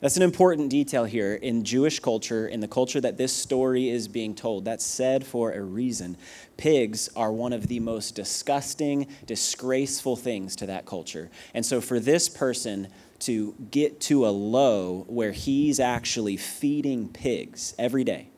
That's 0.00 0.16
an 0.16 0.22
important 0.24 0.70
detail 0.70 1.04
here 1.04 1.34
in 1.34 1.64
Jewish 1.64 2.00
culture, 2.00 2.48
in 2.48 2.58
the 2.58 2.66
culture 2.66 3.00
that 3.00 3.18
this 3.18 3.32
story 3.32 3.88
is 3.88 4.08
being 4.08 4.34
told. 4.34 4.64
That's 4.64 4.84
said 4.84 5.24
for 5.24 5.52
a 5.52 5.60
reason. 5.60 6.16
Pigs 6.56 7.08
are 7.14 7.32
one 7.32 7.52
of 7.52 7.68
the 7.68 7.78
most 7.78 8.16
disgusting, 8.16 9.06
disgraceful 9.26 10.16
things 10.16 10.56
to 10.56 10.66
that 10.66 10.86
culture. 10.86 11.30
And 11.54 11.64
so 11.64 11.80
for 11.80 12.00
this 12.00 12.28
person 12.28 12.88
to 13.22 13.54
get 13.70 14.00
to 14.00 14.26
a 14.26 14.30
low 14.30 15.04
where 15.08 15.32
he's 15.32 15.78
actually 15.78 16.36
feeding 16.36 17.08
pigs 17.08 17.74
every 17.78 18.04
day, 18.04 18.28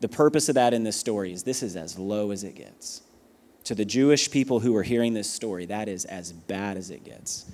the 0.00 0.08
purpose 0.08 0.48
of 0.48 0.54
that 0.56 0.74
in 0.74 0.84
this 0.84 0.96
story 0.96 1.32
is 1.32 1.42
this 1.42 1.62
is 1.62 1.74
as 1.74 1.98
low 1.98 2.30
as 2.30 2.44
it 2.44 2.54
gets. 2.54 3.02
To 3.64 3.74
the 3.74 3.84
Jewish 3.84 4.30
people 4.30 4.60
who 4.60 4.76
are 4.76 4.82
hearing 4.82 5.14
this 5.14 5.30
story, 5.30 5.66
that 5.66 5.88
is 5.88 6.04
as 6.04 6.32
bad 6.32 6.76
as 6.76 6.90
it 6.90 7.02
gets. 7.04 7.50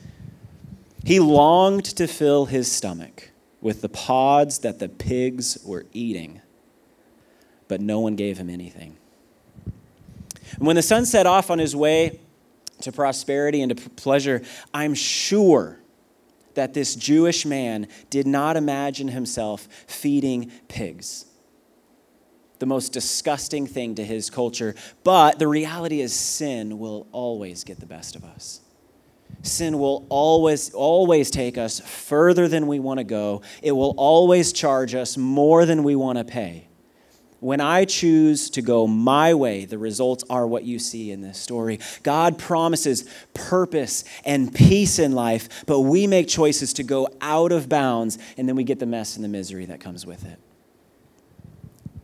He 1.05 1.21
longed 1.21 1.85
to 1.85 2.07
fill 2.07 2.47
his 2.47 2.71
stomach 2.71 3.31
with 3.61 3.81
the 3.81 3.89
pods 3.89 4.59
that 4.59 4.81
the 4.81 4.89
pigs 4.89 5.59
were 5.65 5.87
eating, 5.93 6.41
but 7.69 7.81
no 7.81 8.01
one 8.01 8.17
gave 8.17 8.39
him 8.39 8.51
anything. 8.51 8.97
And 10.57 10.67
when 10.67 10.77
the 10.77 10.83
son 10.83 11.07
set 11.07 11.27
off 11.27 11.51
on 11.51 11.59
his 11.59 11.75
way 11.75 12.21
to 12.83 12.93
prosperity 12.93 13.63
and 13.63 13.77
to 13.77 13.91
pleasure, 13.91 14.43
I'm 14.75 14.95
sure 14.95 15.79
that 16.55 16.75
this 16.75 16.95
Jewish 16.95 17.45
man 17.45 17.89
did 18.11 18.27
not 18.27 18.57
imagine 18.57 19.09
himself 19.09 19.69
feeding 19.87 20.51
pigs. 20.69 21.27
The 22.59 22.67
most 22.67 22.93
disgusting 22.93 23.67
thing 23.67 23.97
to 23.97 24.05
his 24.05 24.31
culture. 24.31 24.75
But 25.03 25.39
the 25.39 25.49
reality 25.49 26.01
is, 26.01 26.13
sin 26.13 26.79
will 26.79 27.09
always 27.13 27.65
get 27.65 27.81
the 27.81 27.87
best 27.87 28.15
of 28.15 28.25
us. 28.25 28.61
Sin 29.43 29.79
will 29.79 30.07
always, 30.09 30.73
always 30.73 31.31
take 31.31 31.59
us 31.59 31.81
further 31.81 32.47
than 32.47 32.69
we 32.69 32.79
want 32.79 32.99
to 32.99 33.05
go. 33.05 33.43
It 33.63 33.73
will 33.73 33.95
always 33.97 34.53
charge 34.53 34.95
us 34.95 35.17
more 35.17 35.67
than 35.67 35.83
we 35.83 35.97
want 35.97 36.19
to 36.19 36.25
pay. 36.25 36.69
When 37.43 37.61
I 37.61 37.87
choose 37.87 38.51
to 38.51 38.63
go 38.63 38.87
my 38.87 39.35
way, 39.35 39.65
the 39.65 39.77
results 39.77 40.23
are 40.31 40.47
what 40.47 40.63
you 40.63 40.79
see 40.79 41.11
in 41.11 41.23
this 41.23 41.39
story. 41.39 41.81
God 42.05 42.39
promises 42.39 43.05
purpose 43.35 44.05
and 44.25 44.55
peace 44.55 45.01
in 45.01 45.11
life, 45.11 45.65
but 45.67 45.81
we 45.81 46.07
make 46.07 46.29
choices 46.29 46.73
to 46.75 46.85
go 46.85 47.09
out 47.21 47.51
of 47.51 47.69
bounds, 47.69 48.17
and 48.37 48.49
then 48.49 48.55
we 48.55 48.63
get 48.63 48.79
the 48.79 48.87
mess 48.87 49.17
and 49.17 49.25
the 49.25 49.29
misery 49.29 49.65
that 49.67 49.81
comes 49.81 50.07
with 50.07 50.25
it. 50.25 50.39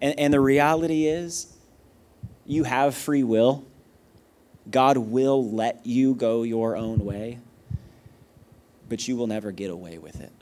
And, 0.01 0.19
and 0.19 0.35
the 0.35 0.41
reality 0.41 1.07
is, 1.07 1.57
you 2.45 2.65
have 2.65 2.97
free 2.97 3.23
will. 3.23 3.65
God 4.69 4.97
will 4.97 5.53
let 5.53 5.87
you 5.87 6.17
go 6.17 6.43
your 6.43 6.75
own 6.75 7.05
way, 7.05 7.39
but 8.89 9.07
you 9.07 9.15
will 9.15 9.29
never 9.29 9.53
get 9.53 9.71
away 9.71 9.99
with 9.99 10.21
it. 10.21 10.33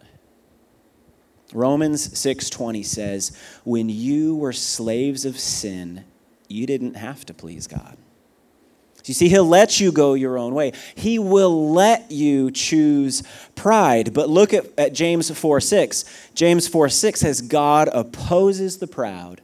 Romans 1.52 2.18
6:20 2.18 2.82
says, 2.82 3.32
"When 3.64 3.88
you 3.88 4.36
were 4.36 4.52
slaves 4.52 5.24
of 5.24 5.38
sin, 5.38 6.04
you 6.48 6.66
didn't 6.66 6.94
have 6.94 7.24
to 7.26 7.34
please 7.34 7.66
God." 7.66 7.96
You 9.08 9.14
see, 9.14 9.28
he'll 9.28 9.44
let 9.44 9.78
you 9.78 9.92
go 9.92 10.14
your 10.14 10.36
own 10.36 10.54
way. 10.54 10.72
He 10.94 11.18
will 11.18 11.72
let 11.72 12.10
you 12.10 12.50
choose 12.50 13.22
pride. 13.54 14.12
But 14.12 14.28
look 14.28 14.52
at, 14.52 14.66
at 14.76 14.92
James 14.92 15.30
4 15.30 15.60
6. 15.60 16.04
James 16.34 16.66
4 16.66 16.88
6 16.88 17.20
says, 17.20 17.40
God 17.40 17.88
opposes 17.92 18.78
the 18.78 18.86
proud, 18.86 19.40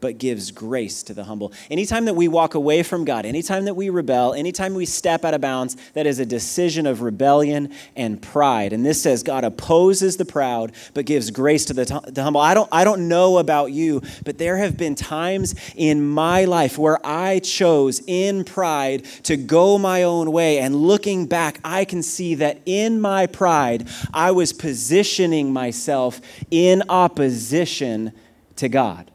but 0.00 0.18
gives 0.18 0.50
grace 0.50 1.02
to 1.04 1.14
the 1.14 1.24
humble. 1.24 1.52
Anytime 1.70 2.04
that 2.06 2.14
we 2.14 2.28
walk 2.28 2.54
away 2.54 2.82
from 2.82 3.04
God, 3.04 3.26
anytime 3.26 3.64
that 3.64 3.74
we 3.74 3.90
rebel, 3.90 4.34
anytime 4.34 4.74
we 4.74 4.86
step 4.86 5.24
out 5.24 5.34
of 5.34 5.40
bounds, 5.40 5.76
that 5.94 6.06
is 6.06 6.18
a 6.18 6.26
decision 6.26 6.86
of 6.86 7.02
rebellion 7.02 7.72
and 7.96 8.20
pride. 8.20 8.72
And 8.72 8.84
this 8.84 9.02
says 9.02 9.22
God 9.22 9.44
opposes 9.44 10.16
the 10.16 10.24
proud, 10.24 10.72
but 10.94 11.06
gives 11.06 11.30
grace 11.30 11.64
to 11.66 11.74
the, 11.74 12.02
the 12.06 12.22
humble. 12.22 12.40
I 12.40 12.54
don't, 12.54 12.68
I 12.72 12.84
don't 12.84 13.08
know 13.08 13.38
about 13.38 13.72
you, 13.72 14.02
but 14.24 14.38
there 14.38 14.56
have 14.56 14.76
been 14.76 14.94
times 14.94 15.54
in 15.76 16.06
my 16.06 16.44
life 16.44 16.78
where 16.78 17.04
I 17.04 17.40
chose 17.40 18.00
in 18.06 18.44
pride 18.44 19.04
to 19.24 19.36
go 19.36 19.78
my 19.78 20.02
own 20.02 20.32
way. 20.32 20.58
And 20.58 20.74
looking 20.74 21.26
back, 21.26 21.60
I 21.64 21.84
can 21.84 22.02
see 22.02 22.36
that 22.36 22.60
in 22.66 23.00
my 23.00 23.26
pride, 23.26 23.88
I 24.12 24.30
was 24.30 24.52
positioning 24.52 25.52
myself 25.52 26.20
in 26.50 26.82
opposition 26.88 28.12
to 28.56 28.68
God. 28.68 29.10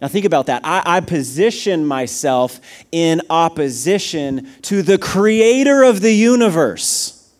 Now, 0.00 0.08
think 0.08 0.24
about 0.24 0.46
that. 0.46 0.62
I, 0.64 0.82
I, 0.86 1.00
position 1.00 1.84
myself 1.84 2.58
in 2.90 3.20
opposition 3.28 4.48
to 4.62 4.80
the 4.80 4.96
creator 4.96 5.82
of 5.82 6.00
the 6.00 6.12
universe. 6.12 7.30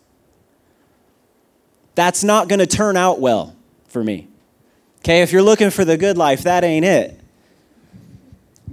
That's 1.95 2.23
not 2.23 2.49
going 2.49 2.59
to 2.59 2.67
turn 2.67 2.97
out 2.97 3.19
well 3.19 3.55
for 3.87 4.03
me. 4.03 4.27
Okay, 4.99 5.23
if 5.23 5.31
you're 5.31 5.41
looking 5.41 5.71
for 5.71 5.83
the 5.83 5.97
good 5.97 6.17
life, 6.17 6.43
that 6.43 6.63
ain't 6.63 6.85
it. 6.85 7.19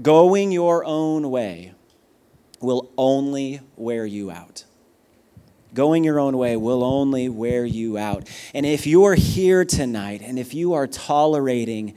Going 0.02 0.52
your 0.52 0.84
own 0.84 1.30
way 1.30 1.72
will 2.60 2.90
only 2.98 3.60
wear 3.76 4.04
you 4.04 4.30
out. 4.30 4.64
Going 5.72 6.04
your 6.04 6.20
own 6.20 6.36
way 6.36 6.56
will 6.56 6.84
only 6.84 7.28
wear 7.28 7.64
you 7.64 7.98
out. 7.98 8.28
And 8.52 8.66
if 8.66 8.86
you're 8.86 9.14
here 9.14 9.64
tonight 9.64 10.22
and 10.22 10.38
if 10.38 10.54
you 10.54 10.74
are 10.74 10.86
tolerating 10.86 11.94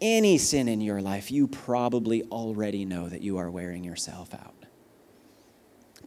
any 0.00 0.38
sin 0.38 0.68
in 0.68 0.80
your 0.80 1.00
life, 1.00 1.30
you 1.30 1.46
probably 1.46 2.22
already 2.24 2.84
know 2.84 3.08
that 3.08 3.22
you 3.22 3.38
are 3.38 3.50
wearing 3.50 3.84
yourself 3.84 4.34
out. 4.34 4.54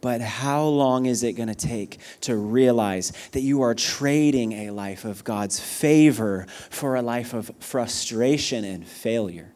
But 0.00 0.20
how 0.20 0.64
long 0.64 1.06
is 1.06 1.22
it 1.22 1.34
going 1.34 1.48
to 1.48 1.54
take 1.54 1.98
to 2.22 2.36
realize 2.36 3.12
that 3.30 3.40
you 3.40 3.62
are 3.62 3.74
trading 3.74 4.52
a 4.52 4.70
life 4.70 5.04
of 5.04 5.22
God's 5.22 5.60
favor 5.60 6.46
for 6.70 6.96
a 6.96 7.02
life 7.02 7.34
of 7.34 7.52
frustration 7.60 8.64
and 8.64 8.84
failure? 8.84 9.52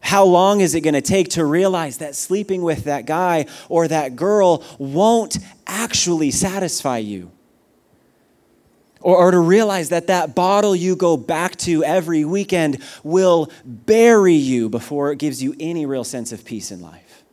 How 0.00 0.24
long 0.24 0.60
is 0.60 0.74
it 0.74 0.82
going 0.82 0.94
to 0.94 1.00
take 1.00 1.30
to 1.30 1.44
realize 1.44 1.98
that 1.98 2.14
sleeping 2.14 2.62
with 2.62 2.84
that 2.84 3.06
guy 3.06 3.46
or 3.68 3.88
that 3.88 4.14
girl 4.14 4.64
won't 4.78 5.38
actually 5.66 6.30
satisfy 6.30 6.98
you? 6.98 7.32
Or, 9.02 9.16
or 9.16 9.30
to 9.32 9.38
realize 9.38 9.90
that 9.90 10.06
that 10.06 10.34
bottle 10.34 10.74
you 10.74 10.96
go 10.96 11.16
back 11.16 11.56
to 11.56 11.84
every 11.84 12.24
weekend 12.24 12.82
will 13.02 13.50
bury 13.64 14.34
you 14.34 14.68
before 14.68 15.12
it 15.12 15.18
gives 15.18 15.42
you 15.42 15.54
any 15.60 15.86
real 15.86 16.04
sense 16.04 16.32
of 16.32 16.44
peace 16.44 16.70
in 16.70 16.80
life. 16.80 17.24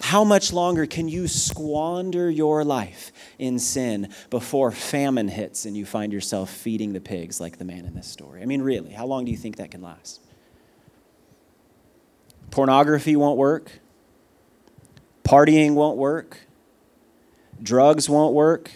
How 0.00 0.24
much 0.24 0.52
longer 0.52 0.86
can 0.86 1.08
you 1.08 1.26
squander 1.26 2.30
your 2.30 2.64
life 2.64 3.12
in 3.38 3.58
sin 3.58 4.12
before 4.30 4.70
famine 4.70 5.28
hits 5.28 5.64
and 5.64 5.76
you 5.76 5.84
find 5.84 6.12
yourself 6.12 6.50
feeding 6.50 6.92
the 6.92 7.00
pigs 7.00 7.40
like 7.40 7.58
the 7.58 7.64
man 7.64 7.84
in 7.84 7.94
this 7.94 8.06
story? 8.06 8.42
I 8.42 8.46
mean, 8.46 8.62
really, 8.62 8.92
how 8.92 9.06
long 9.06 9.24
do 9.24 9.30
you 9.30 9.36
think 9.36 9.56
that 9.56 9.70
can 9.70 9.82
last? 9.82 10.20
Pornography 12.50 13.16
won't 13.16 13.36
work. 13.36 13.80
Partying 15.24 15.74
won't 15.74 15.98
work. 15.98 16.46
Drugs 17.62 18.08
won't 18.08 18.34
work. 18.34 18.70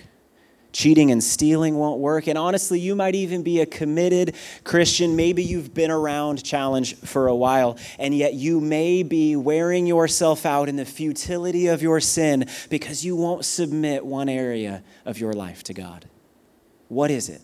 Cheating 0.73 1.11
and 1.11 1.23
stealing 1.23 1.77
won't 1.77 2.01
work. 2.01 2.27
And 2.27 2.39
honestly, 2.39 2.81
you 2.81 2.95
might 2.95 3.15
even 3.15 3.43
be 3.43 3.61
a 3.61 3.67
committed 3.67 4.35
Christian. 4.65 5.17
Maybe 5.17 5.45
you've 5.45 5.75
been 5.75 5.91
around 5.91 6.43
challenge 6.43 6.97
for 6.97 7.29
a 7.29 7.37
while, 7.37 7.77
and 7.99 8.15
yet 8.17 8.33
you 8.35 8.59
may 8.59 9.03
be 9.03 9.37
wearing 9.37 9.87
yourself 9.87 10.47
out 10.47 10.71
in 10.71 10.77
the 10.77 10.87
futility 10.87 11.67
of 11.67 11.83
your 11.83 12.01
sin 12.01 12.47
because 12.71 13.05
you 13.05 13.15
won't 13.17 13.45
submit 13.45 14.07
one 14.07 14.31
area 14.31 14.83
of 15.05 15.19
your 15.19 15.35
life 15.35 15.63
to 15.65 15.75
God. 15.75 16.07
What 16.89 17.11
is 17.11 17.29
it? 17.29 17.43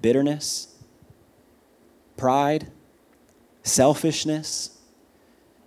Bitterness? 0.00 0.74
Pride? 2.16 2.72
Selfishness? 3.62 4.78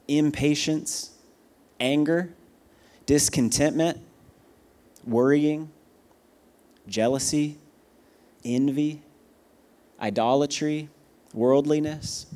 Impatience? 0.10 1.12
Anger? 1.80 2.34
Discontentment? 3.06 4.02
Worrying? 5.06 5.72
Jealousy, 6.88 7.58
envy, 8.44 9.02
idolatry, 10.00 10.90
worldliness. 11.34 12.28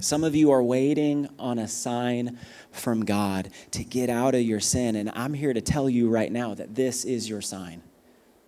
Some 0.00 0.22
of 0.22 0.36
you 0.36 0.50
are 0.52 0.62
waiting 0.62 1.28
on 1.38 1.58
a 1.58 1.66
sign 1.66 2.38
from 2.70 3.04
God 3.04 3.50
to 3.72 3.84
get 3.84 4.08
out 4.08 4.34
of 4.34 4.42
your 4.42 4.60
sin. 4.60 4.94
And 4.94 5.10
I'm 5.14 5.34
here 5.34 5.52
to 5.52 5.60
tell 5.60 5.90
you 5.90 6.08
right 6.08 6.30
now 6.30 6.54
that 6.54 6.74
this 6.74 7.04
is 7.04 7.28
your 7.28 7.40
sign. 7.40 7.82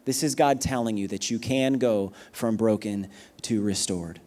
This 0.05 0.23
is 0.23 0.35
God 0.35 0.61
telling 0.61 0.97
you 0.97 1.09
that 1.09 1.31
you 1.31 1.39
can 1.39 1.75
go 1.75 2.13
from 2.33 2.57
broken 2.57 3.09
to 3.43 3.61
restored. 3.63 4.21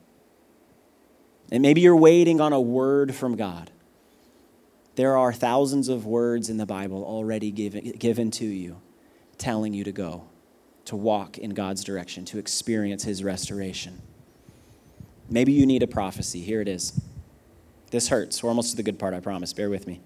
And 1.52 1.62
maybe 1.62 1.82
you're 1.82 1.96
waiting 1.96 2.42
on 2.42 2.54
a 2.54 2.62
word 2.62 3.16
from 3.16 3.36
God. 3.36 3.72
There 4.96 5.18
are 5.18 5.34
thousands 5.34 5.90
of 5.90 6.06
words 6.06 6.50
in 6.50 6.58
the 6.58 6.66
Bible 6.66 7.04
already 7.04 7.52
given, 7.52 7.92
given 7.92 8.32
to 8.32 8.46
you 8.46 8.82
telling 9.38 9.74
you 9.74 9.84
to 9.84 9.92
go 9.92 10.26
to 10.86 10.96
walk 10.96 11.38
in 11.38 11.52
God's 11.52 11.84
direction, 11.84 12.26
to 12.26 12.38
experience 12.38 13.04
His 13.04 13.24
restoration. 13.24 14.02
Maybe 15.30 15.54
you 15.54 15.66
need 15.66 15.84
a 15.84 15.88
prophecy. 15.88 16.42
Here 16.42 16.62
it 16.62 16.68
is. 16.68 17.02
This 17.92 18.10
hurts. 18.10 18.44
We're 18.44 18.50
almost 18.50 18.72
to 18.72 18.76
the 18.76 18.84
good 18.84 19.00
part, 19.00 19.14
I 19.14 19.20
promise. 19.20 19.54
Bear 19.54 19.70
with 19.70 19.88
me. 19.88 20.02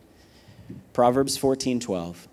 Proverbs 0.94 1.38
14 1.38 1.80
12. 1.80 2.28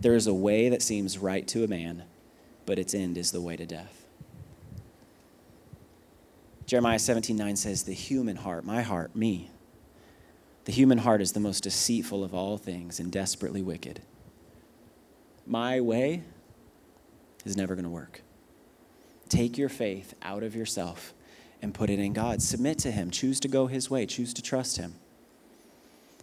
There 0.00 0.14
is 0.14 0.26
a 0.26 0.34
way 0.34 0.68
that 0.70 0.82
seems 0.82 1.18
right 1.18 1.46
to 1.48 1.62
a 1.62 1.68
man, 1.68 2.04
but 2.64 2.78
its 2.78 2.94
end 2.94 3.18
is 3.18 3.32
the 3.32 3.40
way 3.40 3.56
to 3.56 3.66
death. 3.66 4.06
Jeremiah 6.64 6.98
17 6.98 7.36
9 7.36 7.56
says, 7.56 7.82
The 7.82 7.92
human 7.92 8.36
heart, 8.36 8.64
my 8.64 8.82
heart, 8.82 9.14
me, 9.14 9.50
the 10.64 10.72
human 10.72 10.98
heart 10.98 11.20
is 11.20 11.32
the 11.32 11.40
most 11.40 11.64
deceitful 11.64 12.22
of 12.22 12.32
all 12.32 12.56
things 12.56 13.00
and 13.00 13.10
desperately 13.10 13.60
wicked. 13.60 14.00
My 15.46 15.80
way 15.80 16.22
is 17.44 17.56
never 17.56 17.74
going 17.74 17.84
to 17.84 17.90
work. 17.90 18.22
Take 19.28 19.56
your 19.56 19.68
faith 19.68 20.14
out 20.22 20.42
of 20.42 20.54
yourself 20.54 21.14
and 21.62 21.74
put 21.74 21.90
it 21.90 21.98
in 21.98 22.12
God. 22.12 22.42
Submit 22.42 22.78
to 22.80 22.90
Him. 22.90 23.10
Choose 23.10 23.40
to 23.40 23.48
go 23.48 23.66
His 23.66 23.90
way. 23.90 24.06
Choose 24.06 24.34
to 24.34 24.42
trust 24.42 24.76
Him. 24.76 24.94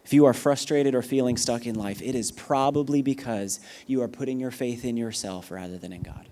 If 0.04 0.14
you 0.14 0.26
are 0.26 0.34
frustrated 0.34 0.96
or 0.96 1.02
feeling 1.02 1.36
stuck 1.36 1.66
in 1.66 1.76
life, 1.76 2.02
it 2.02 2.16
is 2.16 2.32
probably 2.32 3.02
because 3.02 3.60
you 3.88 4.02
are 4.02 4.08
putting 4.08 4.40
your 4.40 4.52
faith 4.52 4.86
in 4.86 4.96
yourself 4.96 5.52
rather 5.52 5.78
than 5.78 5.92
in 5.92 6.02
God. 6.02 6.30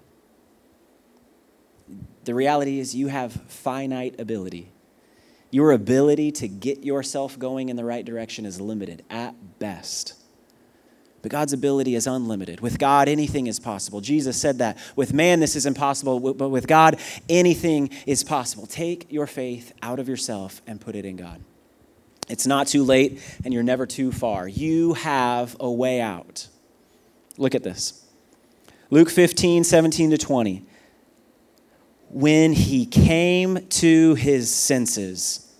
The 2.23 2.33
reality 2.33 2.79
is, 2.79 2.95
you 2.95 3.07
have 3.07 3.33
finite 3.47 4.19
ability. 4.19 4.71
Your 5.51 5.71
ability 5.71 6.31
to 6.33 6.47
get 6.47 6.83
yourself 6.83 7.37
going 7.37 7.69
in 7.69 7.75
the 7.75 7.85
right 7.85 8.03
direction 8.03 8.45
is 8.45 8.59
limited 8.59 9.03
at 9.09 9.59
best. 9.59 10.15
But 11.25 11.31
God's 11.31 11.53
ability 11.53 11.95
is 11.95 12.05
unlimited. 12.05 12.61
With 12.61 12.77
God, 12.77 13.09
anything 13.09 13.47
is 13.47 13.59
possible. 13.59 13.99
Jesus 13.99 14.39
said 14.39 14.59
that. 14.59 14.77
With 14.95 15.11
man, 15.11 15.39
this 15.39 15.55
is 15.55 15.65
impossible, 15.65 16.19
but 16.35 16.49
with 16.49 16.67
God, 16.67 16.99
anything 17.27 17.89
is 18.05 18.23
possible. 18.23 18.67
Take 18.67 19.11
your 19.11 19.25
faith 19.25 19.73
out 19.81 19.97
of 19.97 20.07
yourself 20.07 20.61
and 20.67 20.79
put 20.79 20.95
it 20.95 21.03
in 21.03 21.15
God. 21.15 21.41
It's 22.29 22.45
not 22.45 22.67
too 22.67 22.83
late, 22.83 23.23
and 23.43 23.55
you're 23.55 23.63
never 23.63 23.87
too 23.87 24.11
far. 24.11 24.47
You 24.47 24.93
have 24.93 25.57
a 25.59 25.71
way 25.71 25.99
out. 25.99 26.47
Look 27.39 27.55
at 27.55 27.63
this 27.63 28.05
Luke 28.91 29.09
15, 29.09 29.63
17 29.63 30.11
to 30.11 30.19
20. 30.19 30.63
When 32.11 32.53
he 32.53 32.85
came 32.85 33.65
to 33.65 34.13
his 34.13 34.53
senses. 34.53 35.51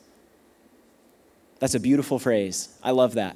That's 1.58 1.74
a 1.74 1.80
beautiful 1.80 2.20
phrase. 2.20 2.70
I 2.84 2.92
love 2.92 3.16
that 3.16 3.36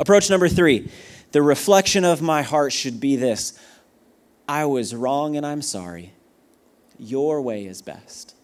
Approach 0.00 0.30
number 0.30 0.48
three 0.48 0.90
the 1.32 1.42
reflection 1.42 2.04
of 2.04 2.20
my 2.20 2.42
heart 2.42 2.72
should 2.72 2.98
be 2.98 3.14
this 3.16 3.58
I 4.48 4.64
was 4.64 4.94
wrong 4.94 5.36
and 5.36 5.46
I'm 5.46 5.62
sorry. 5.62 6.12
Your 6.98 7.40
way 7.40 7.66
is 7.66 7.82
best. 7.82 8.34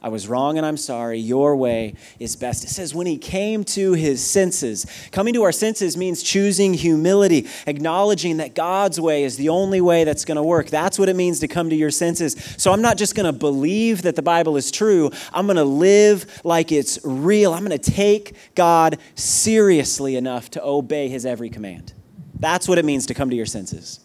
I 0.00 0.10
was 0.10 0.28
wrong 0.28 0.56
and 0.56 0.64
I'm 0.64 0.76
sorry. 0.76 1.18
Your 1.18 1.56
way 1.56 1.94
is 2.20 2.36
best. 2.36 2.62
It 2.62 2.68
says, 2.68 2.94
when 2.94 3.08
he 3.08 3.18
came 3.18 3.64
to 3.64 3.94
his 3.94 4.24
senses. 4.24 4.86
Coming 5.10 5.34
to 5.34 5.42
our 5.42 5.50
senses 5.50 5.96
means 5.96 6.22
choosing 6.22 6.72
humility, 6.72 7.48
acknowledging 7.66 8.36
that 8.36 8.54
God's 8.54 9.00
way 9.00 9.24
is 9.24 9.36
the 9.36 9.48
only 9.48 9.80
way 9.80 10.04
that's 10.04 10.24
going 10.24 10.36
to 10.36 10.42
work. 10.42 10.68
That's 10.68 11.00
what 11.00 11.08
it 11.08 11.16
means 11.16 11.40
to 11.40 11.48
come 11.48 11.68
to 11.70 11.76
your 11.76 11.90
senses. 11.90 12.36
So 12.58 12.72
I'm 12.72 12.80
not 12.80 12.96
just 12.96 13.16
going 13.16 13.26
to 13.26 13.36
believe 13.36 14.02
that 14.02 14.14
the 14.14 14.22
Bible 14.22 14.56
is 14.56 14.70
true, 14.70 15.10
I'm 15.32 15.46
going 15.46 15.56
to 15.56 15.64
live 15.64 16.42
like 16.44 16.70
it's 16.70 17.00
real. 17.02 17.52
I'm 17.52 17.64
going 17.64 17.76
to 17.76 17.90
take 17.90 18.36
God 18.54 18.98
seriously 19.16 20.14
enough 20.14 20.48
to 20.50 20.64
obey 20.64 21.08
his 21.08 21.26
every 21.26 21.50
command. 21.50 21.92
That's 22.38 22.68
what 22.68 22.78
it 22.78 22.84
means 22.84 23.06
to 23.06 23.14
come 23.14 23.30
to 23.30 23.36
your 23.36 23.46
senses. 23.46 23.98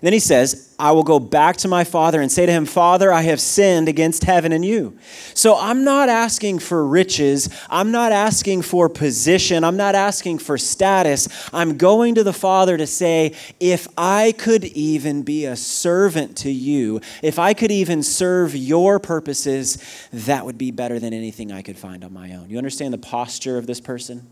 Then 0.00 0.12
he 0.12 0.18
says, 0.18 0.74
I 0.78 0.92
will 0.92 1.04
go 1.04 1.18
back 1.18 1.56
to 1.58 1.68
my 1.68 1.84
father 1.84 2.20
and 2.20 2.30
say 2.30 2.44
to 2.44 2.52
him, 2.52 2.66
Father, 2.66 3.10
I 3.12 3.22
have 3.22 3.40
sinned 3.40 3.88
against 3.88 4.24
heaven 4.24 4.52
and 4.52 4.64
you. 4.64 4.98
So 5.32 5.56
I'm 5.56 5.84
not 5.84 6.08
asking 6.08 6.58
for 6.58 6.86
riches. 6.86 7.48
I'm 7.70 7.90
not 7.90 8.12
asking 8.12 8.62
for 8.62 8.88
position. 8.88 9.64
I'm 9.64 9.76
not 9.76 9.94
asking 9.94 10.38
for 10.38 10.58
status. 10.58 11.28
I'm 11.52 11.78
going 11.78 12.14
to 12.16 12.24
the 12.24 12.32
Father 12.32 12.76
to 12.76 12.86
say, 12.86 13.34
if 13.58 13.88
I 13.96 14.32
could 14.32 14.64
even 14.64 15.22
be 15.22 15.46
a 15.46 15.56
servant 15.56 16.36
to 16.38 16.50
you, 16.50 17.00
if 17.22 17.38
I 17.38 17.54
could 17.54 17.70
even 17.70 18.02
serve 18.02 18.54
your 18.54 18.98
purposes, 18.98 19.78
that 20.12 20.44
would 20.44 20.58
be 20.58 20.70
better 20.70 20.98
than 20.98 21.14
anything 21.14 21.52
I 21.52 21.62
could 21.62 21.78
find 21.78 22.04
on 22.04 22.12
my 22.12 22.34
own. 22.34 22.50
You 22.50 22.58
understand 22.58 22.92
the 22.92 22.98
posture 22.98 23.56
of 23.56 23.66
this 23.66 23.80
person? 23.80 24.26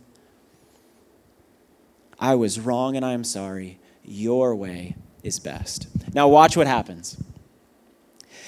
I 2.21 2.35
was 2.35 2.61
wrong 2.61 2.97
and 2.97 3.05
I 3.05 3.13
am 3.13 3.25
sorry. 3.25 3.79
Your 4.05 4.55
way 4.55 4.97
is 5.25 5.41
best. 5.41 5.89
Now, 6.15 6.29
watch 6.29 6.57
what 6.57 6.69
happens. 6.69 7.17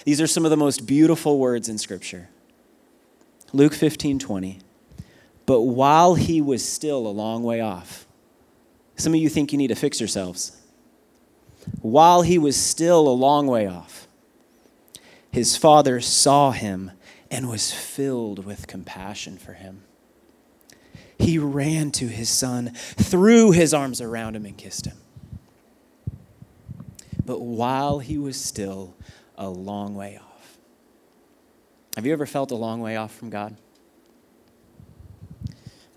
These 0.04 0.20
are 0.20 0.26
some 0.28 0.44
of 0.44 0.50
the 0.50 0.56
most 0.56 0.86
beautiful 0.86 1.38
words 1.40 1.68
in 1.68 1.78
Scripture. 1.78 2.28
Luke 3.52 3.74
15 3.74 4.20
20. 4.20 4.60
But 5.46 5.62
while 5.62 6.14
he 6.14 6.40
was 6.40 6.66
still 6.66 7.06
a 7.06 7.08
long 7.08 7.42
way 7.42 7.60
off, 7.60 8.06
some 8.96 9.14
of 9.14 9.20
you 9.20 9.28
think 9.28 9.52
you 9.52 9.58
need 9.58 9.68
to 9.68 9.74
fix 9.74 10.00
yourselves. 10.00 10.60
While 11.80 12.22
he 12.22 12.38
was 12.38 12.56
still 12.56 13.08
a 13.08 13.10
long 13.10 13.46
way 13.46 13.66
off, 13.66 14.06
his 15.30 15.56
father 15.56 16.00
saw 16.00 16.50
him 16.50 16.92
and 17.30 17.48
was 17.48 17.72
filled 17.72 18.44
with 18.44 18.66
compassion 18.66 19.38
for 19.38 19.54
him. 19.54 19.82
He 21.18 21.38
ran 21.38 21.90
to 21.92 22.08
his 22.08 22.28
son, 22.28 22.72
threw 22.74 23.50
his 23.50 23.72
arms 23.72 24.00
around 24.00 24.36
him, 24.36 24.44
and 24.44 24.56
kissed 24.56 24.86
him 24.86 24.96
but 27.26 27.40
while 27.40 27.98
he 27.98 28.16
was 28.16 28.40
still 28.40 28.94
a 29.36 29.48
long 29.48 29.94
way 29.96 30.16
off. 30.16 30.58
Have 31.96 32.06
you 32.06 32.12
ever 32.12 32.24
felt 32.24 32.52
a 32.52 32.56
long 32.56 32.80
way 32.80 32.96
off 32.96 33.14
from 33.14 33.30
God? 33.30 33.56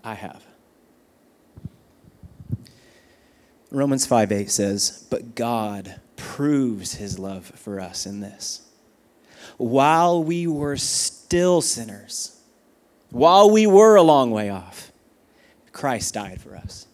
I 0.02 0.14
have. 0.14 0.42
Romans 3.70 4.04
5 4.06 4.32
8 4.32 4.50
says, 4.50 5.06
But 5.08 5.34
God 5.34 6.00
proves 6.16 6.94
his 6.94 7.18
love 7.18 7.46
for 7.46 7.80
us 7.80 8.06
in 8.06 8.20
this. 8.20 8.62
While 9.56 10.24
we 10.24 10.46
were 10.46 10.76
still 10.76 11.60
sinners, 11.60 12.40
while 13.10 13.50
we 13.50 13.66
were 13.66 13.96
a 13.96 14.02
long 14.02 14.30
way 14.30 14.50
off, 14.50 14.90
Christ 15.72 16.14
died 16.14 16.40
for 16.40 16.56
us. 16.56 16.86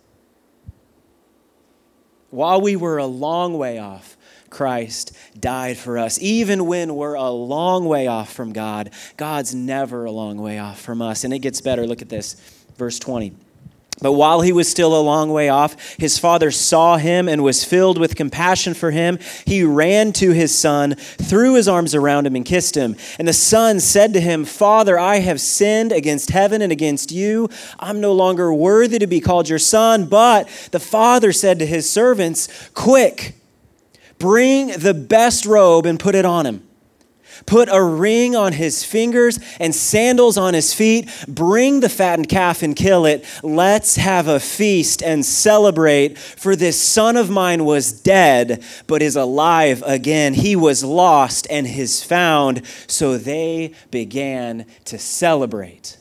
While 2.30 2.60
we 2.60 2.76
were 2.76 2.98
a 2.98 3.06
long 3.06 3.56
way 3.56 3.78
off, 3.78 4.15
Christ 4.56 5.14
died 5.38 5.76
for 5.76 5.98
us. 5.98 6.18
Even 6.18 6.64
when 6.64 6.94
we're 6.94 7.12
a 7.12 7.28
long 7.28 7.84
way 7.84 8.06
off 8.06 8.32
from 8.32 8.54
God, 8.54 8.90
God's 9.18 9.54
never 9.54 10.06
a 10.06 10.10
long 10.10 10.38
way 10.38 10.58
off 10.58 10.80
from 10.80 11.02
us. 11.02 11.24
And 11.24 11.34
it 11.34 11.40
gets 11.40 11.60
better. 11.60 11.86
Look 11.86 12.00
at 12.00 12.08
this, 12.08 12.36
verse 12.78 12.98
20. 12.98 13.34
But 14.00 14.12
while 14.12 14.40
he 14.40 14.52
was 14.52 14.66
still 14.66 14.98
a 14.98 15.00
long 15.00 15.30
way 15.30 15.50
off, 15.50 15.96
his 15.98 16.18
father 16.18 16.50
saw 16.50 16.96
him 16.96 17.28
and 17.28 17.44
was 17.44 17.64
filled 17.64 17.98
with 17.98 18.16
compassion 18.16 18.72
for 18.72 18.90
him. 18.90 19.18
He 19.44 19.62
ran 19.62 20.14
to 20.14 20.32
his 20.32 20.56
son, 20.56 20.94
threw 20.96 21.54
his 21.54 21.68
arms 21.68 21.94
around 21.94 22.26
him, 22.26 22.34
and 22.34 22.44
kissed 22.44 22.78
him. 22.78 22.96
And 23.18 23.28
the 23.28 23.34
son 23.34 23.78
said 23.78 24.14
to 24.14 24.20
him, 24.20 24.46
Father, 24.46 24.98
I 24.98 25.16
have 25.16 25.40
sinned 25.40 25.92
against 25.92 26.30
heaven 26.30 26.62
and 26.62 26.72
against 26.72 27.12
you. 27.12 27.50
I'm 27.78 28.00
no 28.00 28.14
longer 28.14 28.52
worthy 28.54 28.98
to 28.98 29.06
be 29.06 29.20
called 29.20 29.50
your 29.50 29.58
son. 29.58 30.06
But 30.06 30.48
the 30.72 30.80
father 30.80 31.30
said 31.30 31.58
to 31.58 31.66
his 31.66 31.88
servants, 31.88 32.70
Quick, 32.72 33.35
Bring 34.18 34.68
the 34.78 34.94
best 34.94 35.46
robe 35.46 35.86
and 35.86 36.00
put 36.00 36.14
it 36.14 36.24
on 36.24 36.46
him. 36.46 36.62
Put 37.44 37.68
a 37.70 37.82
ring 37.82 38.34
on 38.34 38.54
his 38.54 38.82
fingers 38.82 39.38
and 39.60 39.74
sandals 39.74 40.38
on 40.38 40.54
his 40.54 40.72
feet. 40.72 41.10
Bring 41.28 41.80
the 41.80 41.88
fattened 41.88 42.28
calf 42.28 42.62
and 42.62 42.74
kill 42.74 43.04
it. 43.04 43.24
Let's 43.42 43.96
have 43.96 44.26
a 44.26 44.40
feast 44.40 45.02
and 45.02 45.24
celebrate. 45.24 46.16
For 46.16 46.56
this 46.56 46.80
son 46.80 47.16
of 47.16 47.28
mine 47.28 47.64
was 47.66 47.92
dead, 47.92 48.64
but 48.86 49.02
is 49.02 49.16
alive 49.16 49.82
again. 49.84 50.32
He 50.32 50.56
was 50.56 50.82
lost 50.82 51.46
and 51.50 51.66
is 51.66 52.02
found. 52.02 52.62
So 52.86 53.18
they 53.18 53.74
began 53.90 54.64
to 54.86 54.98
celebrate. 54.98 55.98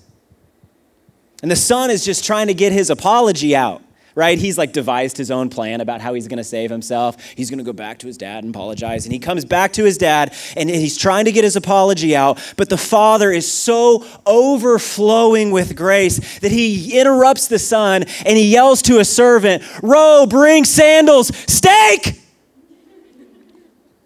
And 1.41 1.51
the 1.51 1.57
son 1.57 1.91
is 1.91 2.05
just 2.05 2.23
trying 2.23 2.47
to 2.47 2.53
get 2.53 2.71
his 2.71 2.89
apology 2.89 3.55
out 3.55 3.81
right? 4.15 4.39
He's 4.39 4.57
like 4.57 4.71
devised 4.71 5.17
his 5.17 5.29
own 5.29 5.49
plan 5.49 5.81
about 5.81 5.99
how 5.99 6.13
he's 6.13 6.27
going 6.27 6.37
to 6.37 6.43
save 6.43 6.71
himself. 6.71 7.21
He's 7.35 7.49
going 7.49 7.57
to 7.59 7.65
go 7.65 7.73
back 7.73 7.99
to 7.99 8.07
his 8.07 8.17
dad 8.17 8.43
and 8.45 8.55
apologize. 8.55 9.05
And 9.05 9.13
he 9.13 9.19
comes 9.19 9.43
back 9.43 9.73
to 9.73 9.83
his 9.83 9.97
dad 9.97 10.33
and 10.55 10.69
he's 10.69 10.97
trying 10.97 11.25
to 11.25 11.31
get 11.33 11.43
his 11.43 11.57
apology 11.57 12.15
out. 12.15 12.39
But 12.55 12.69
the 12.69 12.77
father 12.77 13.29
is 13.31 13.51
so 13.51 14.05
overflowing 14.25 15.51
with 15.51 15.75
grace 15.75 16.39
that 16.39 16.51
he 16.51 16.97
interrupts 16.97 17.47
the 17.47 17.59
son 17.59 18.03
and 18.25 18.37
he 18.37 18.51
yells 18.51 18.81
to 18.83 18.99
a 18.99 19.05
servant, 19.05 19.63
Row, 19.83 20.25
bring 20.27 20.63
sandals, 20.63 21.35
steak! 21.51 22.21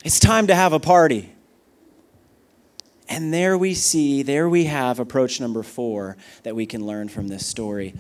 It's 0.04 0.20
time 0.20 0.48
to 0.48 0.56
have 0.56 0.74
a 0.74 0.80
party. 0.80 1.32
And 3.10 3.34
there 3.34 3.58
we 3.58 3.74
see, 3.74 4.24
there 4.24 4.48
we 4.48 4.66
have 4.66 5.00
approach 5.00 5.42
number 5.42 5.64
four 5.64 6.16
that 6.44 6.56
we 6.56 6.66
can 6.66 6.86
learn 6.86 7.10
from 7.10 7.28
this 7.28 7.46
story. 7.46 7.96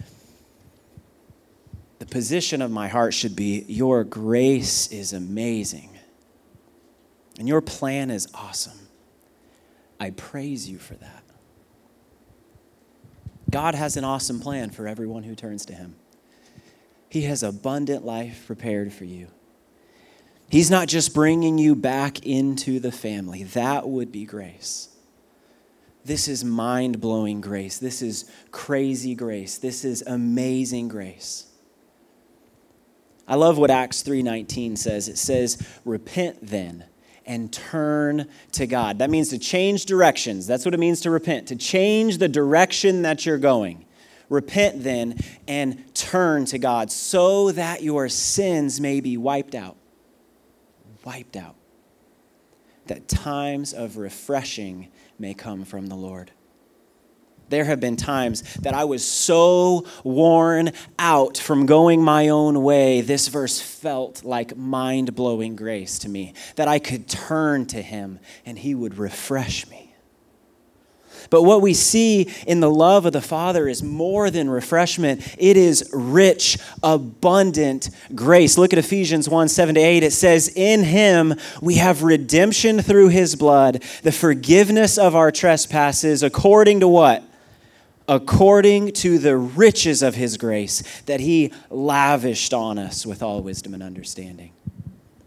Position 2.09 2.61
of 2.61 2.71
my 2.71 2.87
heart 2.87 3.13
should 3.13 3.35
be 3.35 3.65
Your 3.67 4.03
grace 4.03 4.87
is 4.87 5.13
amazing, 5.13 5.97
and 7.37 7.47
your 7.47 7.61
plan 7.61 8.09
is 8.09 8.27
awesome. 8.33 8.79
I 9.99 10.11
praise 10.11 10.69
you 10.69 10.77
for 10.77 10.95
that. 10.95 11.23
God 13.49 13.75
has 13.75 13.97
an 13.97 14.03
awesome 14.03 14.39
plan 14.39 14.69
for 14.69 14.87
everyone 14.87 15.23
who 15.23 15.35
turns 15.35 15.65
to 15.67 15.73
Him. 15.73 15.95
He 17.09 17.23
has 17.23 17.41
abundant 17.43 18.05
life 18.05 18.45
prepared 18.45 18.93
for 18.93 19.05
you. 19.05 19.27
He's 20.49 20.71
not 20.71 20.87
just 20.87 21.13
bringing 21.13 21.57
you 21.57 21.75
back 21.75 22.25
into 22.25 22.79
the 22.79 22.91
family, 22.91 23.43
that 23.43 23.87
would 23.87 24.11
be 24.11 24.25
grace. 24.25 24.89
This 26.05 26.27
is 26.27 26.43
mind 26.43 27.01
blowing 27.01 27.41
grace. 27.41 27.77
This 27.77 28.01
is 28.01 28.31
crazy 28.51 29.13
grace. 29.13 29.57
This 29.57 29.83
is 29.83 30.01
amazing 30.07 30.87
grace. 30.87 31.45
I 33.29 33.35
love 33.35 33.59
what 33.59 33.69
Acts 33.69 34.01
3:19 34.01 34.75
says. 34.75 35.07
It 35.07 35.19
says, 35.19 35.59
"Repent 35.85 36.39
then 36.41 36.85
and 37.27 37.53
turn 37.53 38.27
to 38.53 38.65
God." 38.65 38.97
That 38.97 39.11
means 39.11 39.29
to 39.29 39.37
change 39.37 39.85
directions. 39.85 40.47
That's 40.47 40.65
what 40.65 40.73
it 40.73 40.79
means 40.79 40.99
to 41.01 41.11
repent, 41.11 41.47
to 41.49 41.55
change 41.55 42.17
the 42.17 42.27
direction 42.27 43.03
that 43.03 43.27
you're 43.27 43.37
going. 43.37 43.85
Repent 44.29 44.83
then 44.83 45.15
and 45.47 45.83
turn 45.93 46.45
to 46.45 46.57
God 46.57 46.91
so 46.91 47.51
that 47.51 47.83
your 47.83 48.09
sins 48.09 48.81
may 48.81 48.99
be 48.99 49.15
wiped 49.15 49.53
out. 49.53 49.77
Wiped 51.05 51.37
out. 51.37 51.55
That 52.87 53.07
times 53.07 53.73
of 53.73 53.97
refreshing 53.97 54.87
may 55.19 55.35
come 55.35 55.65
from 55.65 55.87
the 55.87 55.95
Lord. 55.95 56.31
There 57.49 57.65
have 57.65 57.79
been 57.79 57.95
times 57.95 58.41
that 58.55 58.73
I 58.73 58.85
was 58.85 59.05
so 59.05 59.85
worn 60.03 60.71
out 60.97 61.37
from 61.37 61.65
going 61.65 62.01
my 62.01 62.29
own 62.29 62.63
way, 62.63 63.01
this 63.01 63.27
verse 63.27 63.59
felt 63.59 64.23
like 64.23 64.55
mind 64.55 65.15
blowing 65.15 65.55
grace 65.55 65.99
to 65.99 66.09
me, 66.09 66.33
that 66.55 66.67
I 66.67 66.79
could 66.79 67.07
turn 67.07 67.65
to 67.67 67.81
Him 67.81 68.19
and 68.45 68.57
He 68.57 68.75
would 68.75 68.97
refresh 68.97 69.67
me. 69.67 69.89
But 71.29 71.43
what 71.43 71.61
we 71.61 71.73
see 71.73 72.31
in 72.47 72.59
the 72.59 72.69
love 72.69 73.05
of 73.05 73.13
the 73.13 73.21
Father 73.21 73.67
is 73.67 73.83
more 73.83 74.29
than 74.29 74.49
refreshment. 74.49 75.35
It 75.37 75.57
is 75.57 75.89
rich, 75.93 76.57
abundant 76.81 77.89
grace. 78.15 78.57
Look 78.57 78.73
at 78.73 78.79
Ephesians 78.79 79.29
1 79.29 79.49
7 79.49 79.75
to 79.75 79.81
8. 79.81 80.03
It 80.03 80.13
says, 80.13 80.51
In 80.55 80.83
him 80.83 81.35
we 81.61 81.75
have 81.75 82.03
redemption 82.03 82.81
through 82.81 83.09
his 83.09 83.35
blood, 83.35 83.83
the 84.01 84.11
forgiveness 84.11 84.97
of 84.97 85.15
our 85.15 85.31
trespasses, 85.31 86.23
according 86.23 86.79
to 86.79 86.87
what? 86.87 87.23
According 88.09 88.93
to 88.93 89.19
the 89.19 89.37
riches 89.37 90.01
of 90.01 90.15
his 90.15 90.35
grace 90.35 90.81
that 91.05 91.19
he 91.19 91.53
lavished 91.69 92.55
on 92.55 92.79
us 92.79 93.05
with 93.05 93.21
all 93.21 93.43
wisdom 93.43 93.75
and 93.75 93.83
understanding. 93.83 94.51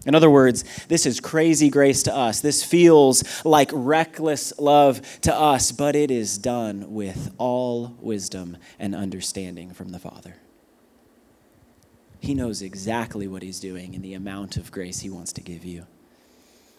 In 0.04 0.16
other 0.16 0.28
words, 0.28 0.64
this 0.88 1.06
is 1.06 1.20
crazy 1.20 1.70
grace 1.70 2.02
to 2.02 2.12
us. 2.14 2.40
This 2.40 2.64
feels 2.64 3.44
like 3.44 3.70
reckless 3.72 4.52
love 4.58 5.00
to 5.20 5.32
us, 5.32 5.70
but 5.70 5.94
it 5.94 6.10
is 6.10 6.38
done 6.38 6.92
with 6.92 7.32
all 7.38 7.96
wisdom 8.00 8.56
and 8.80 8.96
understanding 8.96 9.72
from 9.72 9.90
the 9.90 10.00
Father. 10.00 10.34
He 12.18 12.34
knows 12.34 12.62
exactly 12.62 13.28
what 13.28 13.44
He's 13.44 13.60
doing 13.60 13.94
and 13.94 14.02
the 14.02 14.14
amount 14.14 14.56
of 14.56 14.72
grace 14.72 14.98
He 14.98 15.08
wants 15.08 15.32
to 15.34 15.40
give 15.40 15.64
you. 15.64 15.86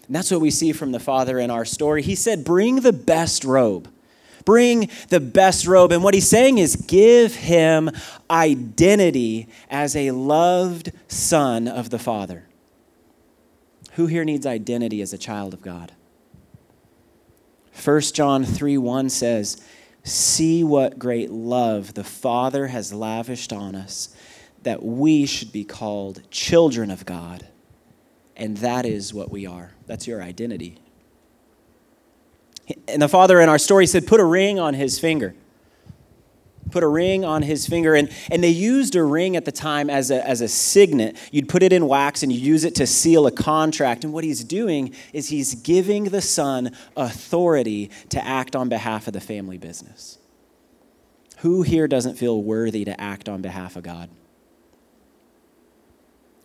And 0.08 0.14
that's 0.14 0.32
what 0.32 0.42
we 0.42 0.52
see 0.52 0.74
from 0.74 0.92
the 0.92 1.00
Father 1.00 1.40
in 1.40 1.50
our 1.50 1.64
story. 1.64 2.02
He 2.02 2.16
said, 2.16 2.44
Bring 2.44 2.82
the 2.82 2.92
best 2.92 3.46
robe. 3.46 3.90
Bring 4.46 4.90
the 5.10 5.20
best 5.20 5.68
robe. 5.68 5.92
And 5.92 6.04
what 6.04 6.14
he's 6.14 6.30
saying 6.30 6.58
is 6.58 6.76
give 6.76 7.36
him 7.36 7.90
identity 8.30 9.48
as 9.70 9.96
a 9.96 10.12
loved 10.12 10.92
son 11.08 11.68
of 11.68 11.90
the 11.90 12.00
Father. 12.00 12.48
Who 13.94 14.08
here 14.08 14.24
needs 14.24 14.46
identity 14.46 15.02
as 15.02 15.14
a 15.14 15.18
child 15.18 15.54
of 15.54 15.62
God? 15.62 15.92
1 17.84 18.02
John 18.02 18.44
3 18.44 18.78
1 18.78 19.10
says, 19.10 19.62
See 20.04 20.64
what 20.64 21.00
great 21.00 21.32
love 21.32 21.94
the 21.94 22.04
Father 22.04 22.68
has 22.68 22.94
lavished 22.94 23.54
on 23.54 23.76
us, 23.76 24.16
that 24.64 24.84
we 24.84 25.26
should 25.26 25.52
be 25.52 25.64
called 25.64 26.30
children 26.30 26.92
of 26.92 27.06
God. 27.06 27.48
And 28.36 28.58
that 28.58 28.86
is 28.86 29.14
what 29.14 29.32
we 29.32 29.46
are. 29.46 29.72
That's 29.86 30.08
your 30.08 30.22
identity. 30.22 30.80
And 32.88 33.02
the 33.02 33.10
Father 33.10 33.42
in 33.42 33.50
our 33.50 33.60
story 33.60 33.88
said, 33.88 34.08
Put 34.08 34.20
a 34.20 34.26
ring 34.26 34.60
on 34.60 34.74
his 34.74 35.00
finger 35.00 35.36
put 36.74 36.84
a 36.84 36.88
ring 36.88 37.24
on 37.24 37.44
his 37.44 37.68
finger. 37.68 37.96
And, 37.96 38.10
and 38.30 38.44
they 38.44 38.50
used 38.50 38.96
a 38.96 39.04
ring 39.04 39.38
at 39.38 39.46
the 39.46 39.52
time 39.52 39.90
as 39.90 40.12
a, 40.12 40.28
as 40.28 40.42
a 40.42 40.48
signet. 40.48 41.16
You'd 41.32 41.48
put 41.48 41.64
it 41.64 41.72
in 41.72 41.88
wax 41.88 42.24
and 42.24 42.32
you 42.34 42.40
use 42.40 42.66
it 42.66 42.76
to 42.76 42.88
seal 42.88 43.28
a 43.28 43.32
contract. 43.32 44.04
And 44.04 44.12
what 44.12 44.26
he's 44.26 44.44
doing 44.44 44.94
is 45.14 45.30
he's 45.30 45.54
giving 45.54 46.06
the 46.06 46.22
son 46.22 46.72
authority 46.98 47.92
to 48.10 48.26
act 48.26 48.56
on 48.56 48.68
behalf 48.68 49.08
of 49.08 49.14
the 49.14 49.22
family 49.22 49.58
business. 49.58 50.18
Who 51.38 51.62
here 51.62 51.88
doesn't 51.88 52.16
feel 52.16 52.42
worthy 52.42 52.84
to 52.86 53.00
act 53.00 53.30
on 53.30 53.42
behalf 53.42 53.76
of 53.76 53.84
God? 53.84 54.10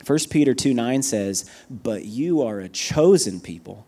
1 0.07 0.19
Peter 0.31 0.55
2 0.55 0.75
9 0.75 1.03
says, 1.03 1.51
But 1.69 2.05
you 2.05 2.43
are 2.43 2.61
a 2.61 2.69
chosen 2.69 3.41
people, 3.41 3.87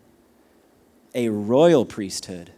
a 1.13 1.29
royal 1.29 1.85
priesthood 1.85 2.51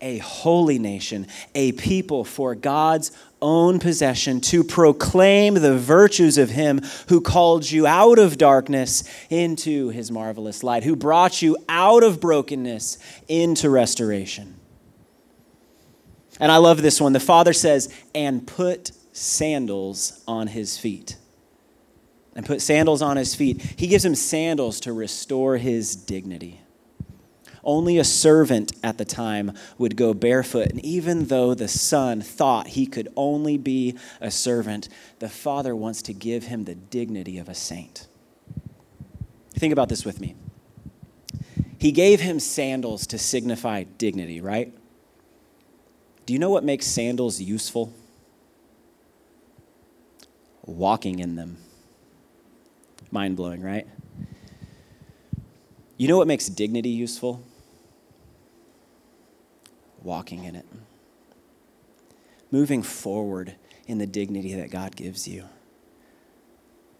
a 0.00 0.18
holy 0.18 0.78
nation, 0.78 1.26
a 1.54 1.72
people 1.72 2.24
for 2.24 2.54
God's 2.54 3.10
own 3.40 3.78
possession, 3.78 4.40
to 4.40 4.62
proclaim 4.64 5.54
the 5.54 5.76
virtues 5.76 6.38
of 6.38 6.50
Him 6.50 6.80
who 7.08 7.20
called 7.20 7.70
you 7.70 7.86
out 7.86 8.18
of 8.18 8.38
darkness 8.38 9.04
into 9.30 9.88
His 9.88 10.10
marvelous 10.10 10.62
light, 10.62 10.84
who 10.84 10.96
brought 10.96 11.42
you 11.42 11.56
out 11.68 12.02
of 12.02 12.20
brokenness 12.20 12.98
into 13.28 13.70
restoration. 13.70 14.54
And 16.40 16.52
I 16.52 16.58
love 16.58 16.82
this 16.82 17.00
one. 17.00 17.12
The 17.12 17.20
Father 17.20 17.52
says, 17.52 17.92
and 18.14 18.46
put 18.46 18.92
sandals 19.12 20.22
on 20.28 20.46
His 20.46 20.78
feet. 20.78 21.16
And 22.36 22.46
put 22.46 22.62
sandals 22.62 23.02
on 23.02 23.16
His 23.16 23.34
feet. 23.34 23.60
He 23.76 23.88
gives 23.88 24.04
him 24.04 24.14
sandals 24.14 24.78
to 24.80 24.92
restore 24.92 25.56
His 25.56 25.96
dignity. 25.96 26.60
Only 27.64 27.98
a 27.98 28.04
servant 28.04 28.72
at 28.82 28.98
the 28.98 29.04
time 29.04 29.52
would 29.76 29.96
go 29.96 30.14
barefoot. 30.14 30.68
And 30.68 30.84
even 30.84 31.26
though 31.26 31.54
the 31.54 31.68
son 31.68 32.20
thought 32.20 32.68
he 32.68 32.86
could 32.86 33.08
only 33.16 33.58
be 33.58 33.96
a 34.20 34.30
servant, 34.30 34.88
the 35.18 35.28
father 35.28 35.74
wants 35.74 36.02
to 36.02 36.12
give 36.12 36.44
him 36.44 36.64
the 36.64 36.74
dignity 36.74 37.38
of 37.38 37.48
a 37.48 37.54
saint. 37.54 38.06
Think 39.50 39.72
about 39.72 39.88
this 39.88 40.04
with 40.04 40.20
me. 40.20 40.36
He 41.78 41.92
gave 41.92 42.20
him 42.20 42.40
sandals 42.40 43.06
to 43.08 43.18
signify 43.18 43.84
dignity, 43.84 44.40
right? 44.40 44.72
Do 46.26 46.32
you 46.32 46.38
know 46.38 46.50
what 46.50 46.64
makes 46.64 46.86
sandals 46.86 47.40
useful? 47.40 47.92
Walking 50.66 51.20
in 51.20 51.36
them. 51.36 51.56
Mind 53.10 53.36
blowing, 53.36 53.62
right? 53.62 53.86
You 55.96 56.08
know 56.08 56.18
what 56.18 56.26
makes 56.26 56.46
dignity 56.48 56.90
useful? 56.90 57.42
Walking 60.02 60.44
in 60.44 60.54
it, 60.56 60.66
moving 62.50 62.82
forward 62.82 63.54
in 63.86 63.98
the 63.98 64.06
dignity 64.06 64.54
that 64.54 64.70
God 64.70 64.96
gives 64.96 65.26
you. 65.26 65.44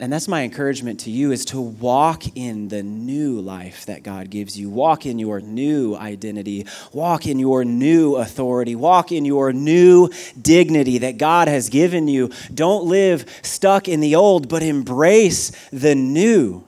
And 0.00 0.12
that's 0.12 0.28
my 0.28 0.42
encouragement 0.42 1.00
to 1.00 1.10
you 1.10 1.32
is 1.32 1.44
to 1.46 1.60
walk 1.60 2.36
in 2.36 2.68
the 2.68 2.84
new 2.84 3.40
life 3.40 3.84
that 3.86 4.04
God 4.04 4.30
gives 4.30 4.56
you. 4.56 4.70
Walk 4.70 5.06
in 5.06 5.18
your 5.18 5.40
new 5.40 5.96
identity. 5.96 6.66
Walk 6.92 7.26
in 7.26 7.40
your 7.40 7.64
new 7.64 8.14
authority. 8.14 8.76
Walk 8.76 9.10
in 9.10 9.24
your 9.24 9.52
new 9.52 10.08
dignity 10.40 10.98
that 10.98 11.18
God 11.18 11.48
has 11.48 11.68
given 11.68 12.06
you. 12.06 12.30
Don't 12.54 12.84
live 12.84 13.24
stuck 13.42 13.88
in 13.88 13.98
the 13.98 14.14
old, 14.14 14.48
but 14.48 14.62
embrace 14.62 15.50
the 15.72 15.96
new. 15.96 16.64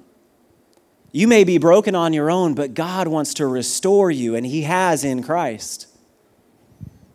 You 1.12 1.28
may 1.28 1.44
be 1.44 1.58
broken 1.58 1.94
on 1.94 2.12
your 2.12 2.32
own, 2.32 2.54
but 2.54 2.74
God 2.74 3.06
wants 3.06 3.34
to 3.34 3.46
restore 3.46 4.10
you, 4.10 4.34
and 4.34 4.44
He 4.44 4.62
has 4.62 5.04
in 5.04 5.22
Christ. 5.22 5.86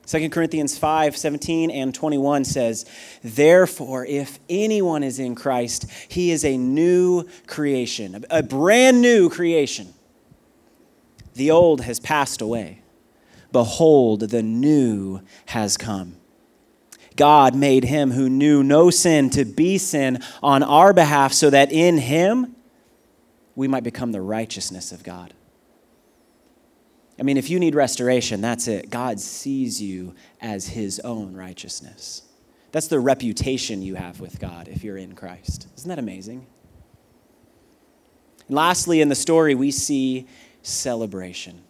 2 0.05 0.29
Corinthians 0.29 0.77
5 0.77 1.17
17 1.17 1.71
and 1.71 1.93
21 1.93 2.45
says, 2.45 2.85
Therefore, 3.23 4.05
if 4.05 4.39
anyone 4.49 5.03
is 5.03 5.19
in 5.19 5.35
Christ, 5.35 5.85
he 6.07 6.31
is 6.31 6.45
a 6.45 6.57
new 6.57 7.27
creation, 7.47 8.23
a 8.29 8.43
brand 8.43 9.01
new 9.01 9.29
creation. 9.29 9.93
The 11.33 11.51
old 11.51 11.81
has 11.81 11.99
passed 11.99 12.41
away. 12.41 12.81
Behold, 13.51 14.21
the 14.21 14.43
new 14.43 15.21
has 15.47 15.77
come. 15.77 16.17
God 17.15 17.55
made 17.55 17.85
him 17.85 18.11
who 18.11 18.29
knew 18.29 18.63
no 18.63 18.89
sin 18.89 19.29
to 19.31 19.45
be 19.45 19.77
sin 19.77 20.21
on 20.43 20.63
our 20.63 20.93
behalf 20.93 21.33
so 21.33 21.49
that 21.49 21.71
in 21.71 21.97
him 21.97 22.55
we 23.55 23.67
might 23.67 23.83
become 23.83 24.11
the 24.11 24.21
righteousness 24.21 24.91
of 24.91 25.03
God. 25.03 25.33
I 27.19 27.23
mean, 27.23 27.37
if 27.37 27.49
you 27.49 27.59
need 27.59 27.75
restoration, 27.75 28.41
that's 28.41 28.67
it. 28.67 28.89
God 28.89 29.19
sees 29.19 29.81
you 29.81 30.15
as 30.41 30.67
his 30.67 30.99
own 30.99 31.33
righteousness. 31.33 32.23
That's 32.71 32.87
the 32.87 32.99
reputation 32.99 33.81
you 33.81 33.95
have 33.95 34.19
with 34.19 34.39
God 34.39 34.67
if 34.67 34.83
you're 34.83 34.97
in 34.97 35.15
Christ. 35.15 35.67
Isn't 35.77 35.89
that 35.89 35.99
amazing? 35.99 36.45
And 38.47 38.55
lastly, 38.55 38.99
in 38.99 39.07
the 39.07 39.15
story, 39.15 39.55
we 39.55 39.71
see 39.71 40.27
celebration. 40.61 41.64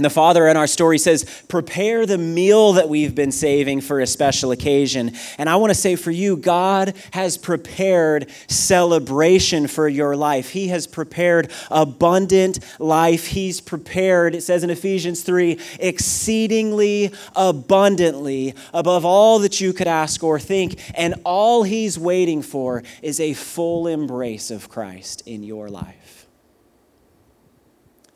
And 0.00 0.04
the 0.06 0.08
father 0.08 0.48
in 0.48 0.56
our 0.56 0.66
story 0.66 0.96
says, 0.96 1.26
Prepare 1.46 2.06
the 2.06 2.16
meal 2.16 2.72
that 2.72 2.88
we've 2.88 3.14
been 3.14 3.32
saving 3.32 3.82
for 3.82 4.00
a 4.00 4.06
special 4.06 4.50
occasion. 4.50 5.12
And 5.36 5.46
I 5.46 5.56
want 5.56 5.72
to 5.72 5.78
say 5.78 5.94
for 5.94 6.10
you, 6.10 6.38
God 6.38 6.94
has 7.10 7.36
prepared 7.36 8.30
celebration 8.48 9.66
for 9.66 9.86
your 9.86 10.16
life. 10.16 10.52
He 10.52 10.68
has 10.68 10.86
prepared 10.86 11.52
abundant 11.70 12.60
life. 12.78 13.26
He's 13.26 13.60
prepared, 13.60 14.34
it 14.34 14.40
says 14.40 14.64
in 14.64 14.70
Ephesians 14.70 15.22
3, 15.22 15.58
exceedingly 15.78 17.12
abundantly 17.36 18.54
above 18.72 19.04
all 19.04 19.38
that 19.40 19.60
you 19.60 19.74
could 19.74 19.86
ask 19.86 20.24
or 20.24 20.40
think. 20.40 20.80
And 20.94 21.14
all 21.26 21.62
He's 21.62 21.98
waiting 21.98 22.40
for 22.40 22.82
is 23.02 23.20
a 23.20 23.34
full 23.34 23.86
embrace 23.86 24.50
of 24.50 24.70
Christ 24.70 25.22
in 25.26 25.42
your 25.42 25.68
life. 25.68 25.99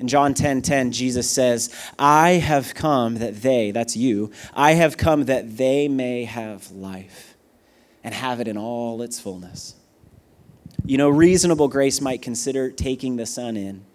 In 0.05 0.09
John 0.09 0.35
10:10, 0.35 0.37
10, 0.37 0.63
10, 0.63 0.93
Jesus 0.93 1.31
says, 1.31 1.71
"I 1.99 2.33
have 2.33 2.75
come 2.75 3.15
that 3.15 3.41
they, 3.41 3.71
that's 3.71 3.97
you, 3.97 4.33
I 4.53 4.73
have 4.73 4.99
come 4.99 5.25
that 5.25 5.57
they 5.57 5.89
may 5.89 6.25
have 6.25 6.71
life 6.71 7.39
and 8.05 8.13
have 8.13 8.39
it 8.39 8.47
in 8.47 8.59
all 8.59 9.01
its 9.01 9.19
fullness." 9.19 9.77
You 10.85 10.99
know, 10.99 11.09
reasonable 11.09 11.69
grace 11.69 12.03
might 12.03 12.21
consider 12.21 12.71
taking 12.71 13.17
the 13.17 13.25
son 13.25 13.57
in 13.57 13.87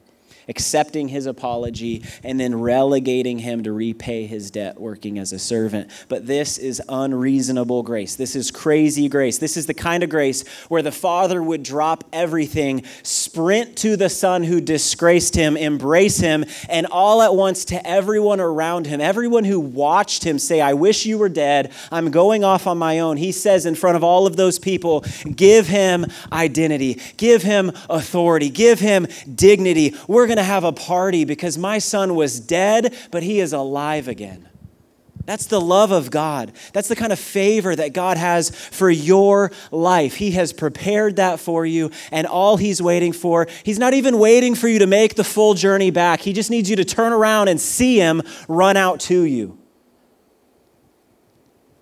accepting 0.50 1.08
his 1.08 1.26
apology, 1.26 2.04
and 2.24 2.40
then 2.40 2.60
relegating 2.60 3.40
him 3.40 3.64
to 3.64 3.72
repay 3.72 4.26
his 4.26 4.52
debt 4.52 4.80
working 4.80 5.20
as 5.20 5.32
a 5.32 5.40
servant. 5.40 5.90
But 6.10 6.28
this 6.28 6.58
is 6.58 6.82
unreasonable 6.90 7.84
grace. 7.84 8.16
This 8.16 8.36
is 8.36 8.52
crazy 8.52 9.08
grace. 9.08 9.38
This 9.38 9.56
is 9.56 9.68
the 9.68 9.74
kind 9.74 10.04
of 10.04 10.10
grace 10.10 10.48
where 10.68 10.82
the 10.82 10.92
father 10.92 11.42
would 11.42 11.64
drop 11.64 12.04
everything, 12.12 12.84
sprint 13.04 13.78
to 13.78 13.96
the 13.96 14.10
son 14.10 14.44
who 14.44 14.60
disgraced 14.60 15.36
him, 15.36 15.56
embrace 15.56 16.18
him, 16.18 16.46
and 16.68 16.88
all 16.88 17.22
at 17.22 17.36
once 17.36 17.66
to 17.66 17.88
everyone 17.88 18.40
around 18.40 18.88
him, 18.88 19.00
everyone 19.00 19.44
who 19.44 19.60
watched 19.60 20.24
him 20.24 20.40
say, 20.40 20.60
I 20.62 20.74
wish 20.74 21.06
you 21.06 21.18
were 21.18 21.30
dead. 21.30 21.72
I'm 21.92 22.10
going 22.10 22.44
off 22.44 22.66
on 22.66 22.78
my 22.78 23.00
own. 23.00 23.18
He 23.18 23.32
says 23.32 23.66
in 23.66 23.76
front 23.76 23.96
of 23.96 24.04
all 24.04 24.26
of 24.26 24.36
those 24.36 24.58
people, 24.58 25.06
give 25.36 25.68
him 25.68 26.08
identity, 26.32 27.00
give 27.18 27.44
him 27.44 27.72
authority, 27.90 28.50
give 28.50 28.80
him 28.80 29.06
dignity. 29.36 29.96
We're 30.08 30.26
going 30.26 30.38
to 30.40 30.44
have 30.44 30.64
a 30.64 30.72
party 30.72 31.26
because 31.26 31.58
my 31.58 31.78
son 31.78 32.16
was 32.16 32.40
dead, 32.40 32.96
but 33.12 33.24
he 33.24 33.40
is 33.40 33.54
alive 33.54 34.08
again. 34.08 34.50
That's 35.30 35.46
the 35.46 35.62
love 35.62 35.92
of 35.92 36.10
God. 36.10 36.54
That's 36.74 36.88
the 36.88 36.96
kind 36.96 37.14
of 37.14 37.20
favor 37.20 37.76
that 37.76 37.94
God 37.94 38.18
has 38.18 38.50
for 38.50 38.90
your 38.90 39.52
life. 39.70 40.16
He 40.16 40.32
has 40.32 40.52
prepared 40.52 41.18
that 41.18 41.40
for 41.40 41.68
you, 41.68 41.92
and 42.12 42.26
all 42.26 42.58
He's 42.58 42.82
waiting 42.82 43.14
for, 43.14 43.46
He's 43.64 43.78
not 43.78 43.94
even 43.94 44.18
waiting 44.18 44.56
for 44.56 44.68
you 44.68 44.80
to 44.80 44.88
make 44.88 45.14
the 45.14 45.24
full 45.24 45.54
journey 45.54 45.92
back. 45.92 46.22
He 46.22 46.34
just 46.34 46.50
needs 46.50 46.68
you 46.68 46.76
to 46.78 46.84
turn 46.84 47.14
around 47.14 47.48
and 47.48 47.62
see 47.62 47.98
Him 47.98 48.24
run 48.48 48.76
out 48.76 49.02
to 49.02 49.22
you. 49.22 49.60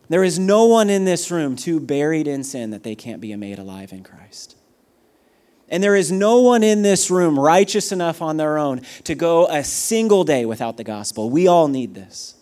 There 0.10 0.26
is 0.26 0.38
no 0.38 0.66
one 0.66 0.90
in 0.90 1.06
this 1.06 1.32
room 1.32 1.56
too 1.56 1.80
buried 1.80 2.28
in 2.28 2.44
sin 2.44 2.72
that 2.72 2.84
they 2.84 2.96
can't 2.96 3.22
be 3.22 3.34
made 3.38 3.60
alive 3.60 3.94
in 3.94 4.04
Christ. 4.04 4.57
And 5.70 5.84
there 5.84 5.96
is 5.96 6.12
no 6.12 6.42
one 6.42 6.64
in 6.64 6.82
this 6.82 7.12
room 7.12 7.38
righteous 7.38 7.92
enough 7.92 8.22
on 8.22 8.38
their 8.38 8.58
own 8.58 8.82
to 9.04 9.16
go 9.16 9.48
a 9.48 9.64
single 9.64 10.24
day 10.24 10.46
without 10.46 10.78
the 10.78 10.84
gospel. 10.84 11.30
We 11.30 11.48
all 11.48 11.68
need 11.68 11.94
this. 11.94 12.36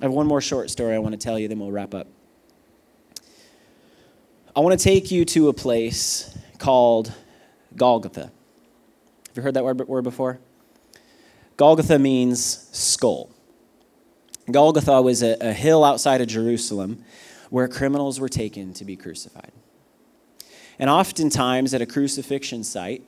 I 0.00 0.04
have 0.04 0.12
one 0.12 0.26
more 0.26 0.40
short 0.40 0.70
story 0.70 0.94
I 0.94 0.98
want 0.98 1.12
to 1.12 1.18
tell 1.18 1.38
you, 1.38 1.48
then 1.48 1.58
we'll 1.58 1.72
wrap 1.72 1.94
up. 1.94 2.06
I 4.54 4.60
want 4.60 4.78
to 4.78 4.82
take 4.82 5.10
you 5.10 5.24
to 5.26 5.48
a 5.48 5.52
place 5.52 6.36
called 6.58 7.12
Golgotha. 7.76 8.30
Have 9.28 9.36
you 9.36 9.42
heard 9.42 9.54
that 9.54 9.64
word 9.64 10.02
before? 10.02 10.38
Golgotha 11.56 11.98
means 11.98 12.68
skull. 12.72 13.30
Golgotha 14.50 15.02
was 15.02 15.22
a, 15.22 15.36
a 15.40 15.52
hill 15.52 15.84
outside 15.84 16.20
of 16.20 16.28
Jerusalem 16.28 17.04
where 17.50 17.68
criminals 17.68 18.18
were 18.18 18.28
taken 18.28 18.72
to 18.74 18.84
be 18.84 18.96
crucified. 18.96 19.52
And 20.80 20.88
oftentimes 20.88 21.74
at 21.74 21.82
a 21.82 21.86
crucifixion 21.86 22.64
site, 22.64 23.04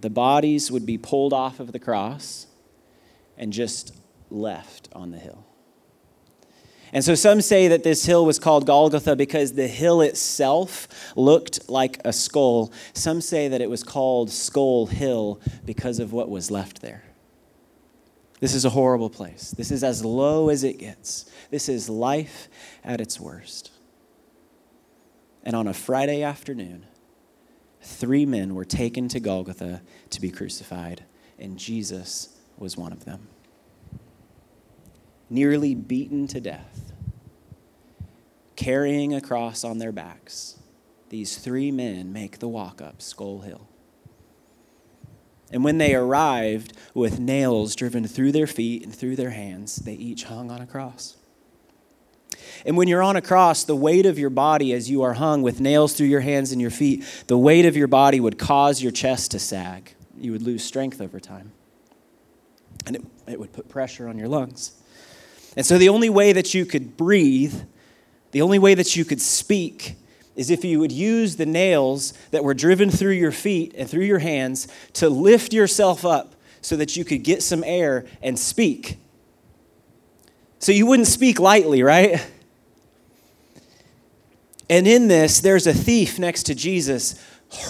the 0.00 0.10
bodies 0.10 0.72
would 0.72 0.84
be 0.84 0.98
pulled 0.98 1.32
off 1.32 1.60
of 1.60 1.70
the 1.70 1.78
cross 1.78 2.48
and 3.36 3.52
just 3.52 3.94
left 4.30 4.88
on 4.92 5.12
the 5.12 5.18
hill. 5.18 5.46
And 6.92 7.04
so 7.04 7.14
some 7.14 7.40
say 7.40 7.68
that 7.68 7.84
this 7.84 8.04
hill 8.04 8.26
was 8.26 8.40
called 8.40 8.66
Golgotha 8.66 9.14
because 9.14 9.52
the 9.52 9.68
hill 9.68 10.00
itself 10.00 10.88
looked 11.14 11.68
like 11.68 12.00
a 12.04 12.12
skull. 12.12 12.72
Some 12.94 13.20
say 13.20 13.46
that 13.46 13.60
it 13.60 13.70
was 13.70 13.84
called 13.84 14.28
Skull 14.30 14.86
Hill 14.86 15.40
because 15.64 16.00
of 16.00 16.12
what 16.12 16.28
was 16.28 16.50
left 16.50 16.82
there. 16.82 17.04
This 18.40 18.54
is 18.54 18.64
a 18.64 18.70
horrible 18.70 19.10
place. 19.10 19.52
This 19.52 19.70
is 19.70 19.84
as 19.84 20.04
low 20.04 20.48
as 20.48 20.64
it 20.64 20.78
gets. 20.78 21.30
This 21.50 21.68
is 21.68 21.88
life 21.88 22.48
at 22.82 23.00
its 23.00 23.20
worst. 23.20 23.70
And 25.44 25.54
on 25.54 25.66
a 25.66 25.74
Friday 25.74 26.22
afternoon, 26.22 26.84
three 27.82 28.26
men 28.26 28.54
were 28.54 28.64
taken 28.64 29.08
to 29.08 29.20
Golgotha 29.20 29.82
to 30.10 30.20
be 30.20 30.30
crucified, 30.30 31.04
and 31.38 31.58
Jesus 31.58 32.36
was 32.56 32.76
one 32.76 32.92
of 32.92 33.04
them. 33.04 33.28
Nearly 35.30 35.74
beaten 35.74 36.26
to 36.28 36.40
death, 36.40 36.92
carrying 38.56 39.14
a 39.14 39.20
cross 39.20 39.62
on 39.62 39.78
their 39.78 39.92
backs, 39.92 40.58
these 41.10 41.38
three 41.38 41.70
men 41.70 42.12
make 42.12 42.38
the 42.38 42.48
walk 42.48 42.80
up 42.80 43.00
Skull 43.02 43.40
Hill. 43.40 43.68
And 45.50 45.64
when 45.64 45.78
they 45.78 45.94
arrived 45.94 46.74
with 46.94 47.20
nails 47.20 47.76
driven 47.76 48.06
through 48.06 48.32
their 48.32 48.46
feet 48.46 48.82
and 48.82 48.94
through 48.94 49.16
their 49.16 49.30
hands, 49.30 49.76
they 49.76 49.94
each 49.94 50.24
hung 50.24 50.50
on 50.50 50.60
a 50.60 50.66
cross. 50.66 51.17
And 52.64 52.76
when 52.76 52.88
you're 52.88 53.02
on 53.02 53.16
a 53.16 53.22
cross, 53.22 53.64
the 53.64 53.76
weight 53.76 54.06
of 54.06 54.18
your 54.18 54.30
body 54.30 54.72
as 54.72 54.90
you 54.90 55.02
are 55.02 55.14
hung 55.14 55.42
with 55.42 55.60
nails 55.60 55.94
through 55.94 56.08
your 56.08 56.20
hands 56.20 56.52
and 56.52 56.60
your 56.60 56.70
feet, 56.70 57.04
the 57.26 57.38
weight 57.38 57.66
of 57.66 57.76
your 57.76 57.88
body 57.88 58.20
would 58.20 58.38
cause 58.38 58.82
your 58.82 58.92
chest 58.92 59.30
to 59.32 59.38
sag. 59.38 59.94
You 60.16 60.32
would 60.32 60.42
lose 60.42 60.64
strength 60.64 61.00
over 61.00 61.20
time. 61.20 61.52
And 62.86 62.96
it, 62.96 63.02
it 63.26 63.40
would 63.40 63.52
put 63.52 63.68
pressure 63.68 64.08
on 64.08 64.18
your 64.18 64.28
lungs. 64.28 64.72
And 65.56 65.64
so 65.64 65.78
the 65.78 65.88
only 65.88 66.10
way 66.10 66.32
that 66.32 66.54
you 66.54 66.64
could 66.64 66.96
breathe, 66.96 67.54
the 68.32 68.42
only 68.42 68.58
way 68.58 68.74
that 68.74 68.96
you 68.96 69.04
could 69.04 69.20
speak, 69.20 69.96
is 70.36 70.50
if 70.50 70.64
you 70.64 70.78
would 70.78 70.92
use 70.92 71.34
the 71.36 71.46
nails 71.46 72.12
that 72.30 72.44
were 72.44 72.54
driven 72.54 72.90
through 72.90 73.12
your 73.12 73.32
feet 73.32 73.74
and 73.76 73.90
through 73.90 74.04
your 74.04 74.20
hands 74.20 74.68
to 74.92 75.08
lift 75.08 75.52
yourself 75.52 76.04
up 76.04 76.36
so 76.60 76.76
that 76.76 76.96
you 76.96 77.04
could 77.04 77.24
get 77.24 77.42
some 77.42 77.64
air 77.64 78.06
and 78.22 78.38
speak. 78.38 78.98
So 80.60 80.70
you 80.70 80.86
wouldn't 80.86 81.08
speak 81.08 81.40
lightly, 81.40 81.82
right? 81.82 82.24
And 84.70 84.86
in 84.86 85.08
this, 85.08 85.40
there's 85.40 85.66
a 85.66 85.72
thief 85.72 86.18
next 86.18 86.44
to 86.44 86.54
Jesus 86.54 87.14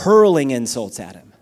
hurling 0.01 0.51
insults 0.51 0.99
at 0.99 1.15
him, 1.15 1.33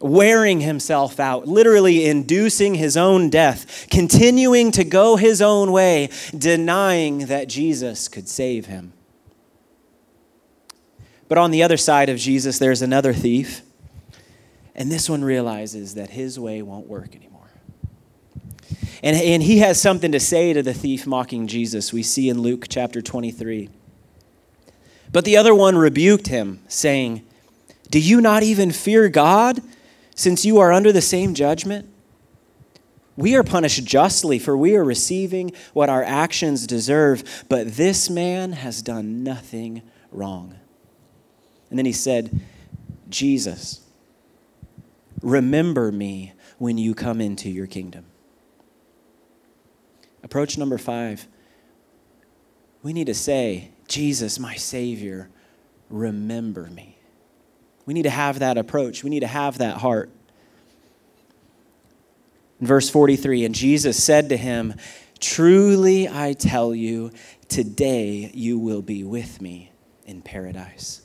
wearing 0.00 0.60
himself 0.60 1.18
out, 1.18 1.48
literally 1.48 2.06
inducing 2.06 2.74
his 2.74 2.96
own 2.96 3.30
death, 3.30 3.86
continuing 3.90 4.70
to 4.72 4.84
go 4.84 5.16
his 5.16 5.40
own 5.40 5.72
way, 5.72 6.10
denying 6.36 7.26
that 7.26 7.48
Jesus 7.48 8.08
could 8.08 8.28
save 8.28 8.66
him. 8.66 8.92
But 11.28 11.38
on 11.38 11.50
the 11.50 11.62
other 11.62 11.78
side 11.78 12.10
of 12.10 12.18
Jesus, 12.18 12.58
there's 12.58 12.82
another 12.82 13.14
thief, 13.14 13.62
and 14.74 14.92
this 14.92 15.08
one 15.08 15.24
realizes 15.24 15.94
that 15.94 16.10
his 16.10 16.38
way 16.38 16.60
won't 16.60 16.86
work 16.86 17.16
anymore. 17.16 17.50
And, 19.02 19.16
and 19.16 19.42
he 19.42 19.58
has 19.58 19.80
something 19.80 20.12
to 20.12 20.20
say 20.20 20.52
to 20.52 20.62
the 20.62 20.74
thief 20.74 21.06
mocking 21.06 21.46
Jesus. 21.46 21.92
We 21.92 22.02
see 22.02 22.28
in 22.28 22.40
Luke 22.40 22.66
chapter 22.68 23.00
23. 23.00 23.70
But 25.12 25.26
the 25.26 25.36
other 25.36 25.54
one 25.54 25.76
rebuked 25.76 26.28
him, 26.28 26.60
saying, 26.68 27.22
Do 27.90 28.00
you 28.00 28.20
not 28.20 28.42
even 28.42 28.72
fear 28.72 29.08
God, 29.10 29.60
since 30.14 30.44
you 30.44 30.58
are 30.58 30.72
under 30.72 30.90
the 30.90 31.02
same 31.02 31.34
judgment? 31.34 31.88
We 33.14 33.36
are 33.36 33.42
punished 33.42 33.84
justly, 33.84 34.38
for 34.38 34.56
we 34.56 34.74
are 34.74 34.84
receiving 34.84 35.52
what 35.74 35.90
our 35.90 36.02
actions 36.02 36.66
deserve, 36.66 37.44
but 37.48 37.74
this 37.74 38.08
man 38.08 38.52
has 38.52 38.80
done 38.80 39.22
nothing 39.22 39.82
wrong. 40.10 40.56
And 41.68 41.78
then 41.78 41.86
he 41.86 41.92
said, 41.92 42.40
Jesus, 43.10 43.80
remember 45.20 45.92
me 45.92 46.32
when 46.56 46.78
you 46.78 46.94
come 46.94 47.20
into 47.20 47.50
your 47.50 47.66
kingdom. 47.66 48.06
Approach 50.22 50.56
number 50.56 50.78
five. 50.78 51.26
We 52.82 52.92
need 52.94 53.06
to 53.06 53.14
say, 53.14 53.72
Jesus, 53.88 54.38
my 54.38 54.54
Savior, 54.54 55.28
remember 55.90 56.64
me. 56.64 56.98
We 57.86 57.94
need 57.94 58.02
to 58.02 58.10
have 58.10 58.38
that 58.38 58.58
approach. 58.58 59.02
We 59.02 59.10
need 59.10 59.20
to 59.20 59.26
have 59.26 59.58
that 59.58 59.78
heart. 59.78 60.10
In 62.60 62.66
verse 62.66 62.88
43, 62.88 63.44
and 63.44 63.54
Jesus 63.54 64.02
said 64.02 64.28
to 64.28 64.36
him, 64.36 64.74
Truly 65.18 66.08
I 66.08 66.32
tell 66.32 66.74
you, 66.74 67.10
today 67.48 68.30
you 68.32 68.58
will 68.58 68.82
be 68.82 69.04
with 69.04 69.40
me 69.40 69.72
in 70.06 70.22
paradise. 70.22 71.02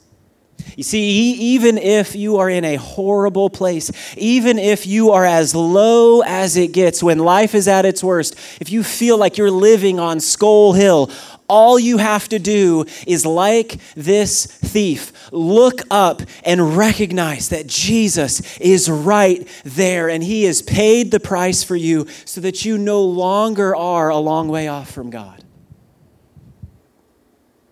You 0.75 0.83
see, 0.83 1.31
even 1.55 1.77
if 1.77 2.15
you 2.15 2.37
are 2.37 2.49
in 2.49 2.65
a 2.65 2.75
horrible 2.75 3.49
place, 3.49 3.91
even 4.17 4.59
if 4.59 4.85
you 4.85 5.11
are 5.11 5.25
as 5.25 5.55
low 5.55 6.21
as 6.21 6.57
it 6.57 6.71
gets 6.71 7.01
when 7.01 7.19
life 7.19 7.55
is 7.55 7.67
at 7.67 7.85
its 7.85 8.03
worst, 8.03 8.35
if 8.59 8.71
you 8.71 8.83
feel 8.83 9.17
like 9.17 9.37
you're 9.37 9.51
living 9.51 9.99
on 9.99 10.19
Skull 10.19 10.73
Hill, 10.73 11.11
all 11.47 11.79
you 11.79 11.97
have 11.97 12.27
to 12.29 12.39
do 12.39 12.85
is, 13.05 13.25
like 13.25 13.79
this 13.95 14.45
thief, 14.45 15.31
look 15.31 15.81
up 15.89 16.21
and 16.43 16.77
recognize 16.77 17.49
that 17.49 17.67
Jesus 17.67 18.57
is 18.57 18.89
right 18.89 19.47
there 19.63 20.09
and 20.09 20.23
he 20.23 20.43
has 20.43 20.61
paid 20.61 21.11
the 21.11 21.19
price 21.19 21.63
for 21.63 21.75
you 21.75 22.07
so 22.25 22.41
that 22.41 22.65
you 22.65 22.77
no 22.77 23.01
longer 23.03 23.75
are 23.75 24.09
a 24.09 24.17
long 24.17 24.47
way 24.47 24.67
off 24.67 24.91
from 24.91 25.09
God. 25.09 25.43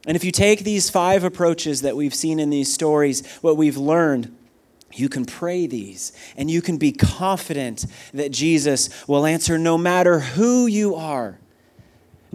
And 0.08 0.16
if 0.16 0.24
you 0.24 0.32
take 0.32 0.60
these 0.60 0.90
five 0.90 1.24
approaches 1.24 1.82
that 1.82 1.96
we've 1.96 2.14
seen 2.14 2.40
in 2.40 2.50
these 2.50 2.72
stories, 2.72 3.26
what 3.38 3.58
we've 3.58 3.78
learned, 3.78 4.36
you 4.94 5.10
can 5.10 5.26
pray 5.26 5.68
these 5.68 6.14
and 6.38 6.50
you 6.50 6.62
can 6.62 6.78
be 6.78 6.92
confident 6.92 7.86
that 8.14 8.32
Jesus 8.32 8.90
will 9.08 9.26
answer 9.26 9.58
no 9.58 9.78
matter 9.78 10.20
who 10.20 10.68
you 10.68 10.96
are, 10.96 11.40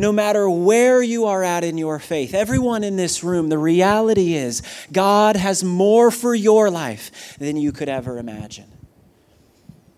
no 0.00 0.12
matter 0.12 0.48
where 0.48 1.02
you 1.02 1.26
are 1.26 1.44
at 1.44 1.62
in 1.62 1.76
your 1.76 1.98
faith. 1.98 2.34
Everyone 2.34 2.82
in 2.82 2.96
this 2.96 3.22
room, 3.22 3.50
the 3.50 3.58
reality 3.58 4.34
is 4.34 4.62
God 4.90 5.36
has 5.36 5.62
more 5.62 6.10
for 6.10 6.34
your 6.34 6.70
life 6.70 7.36
than 7.38 7.56
you 7.56 7.70
could 7.70 7.88
ever 7.88 8.18
imagine. 8.18 8.72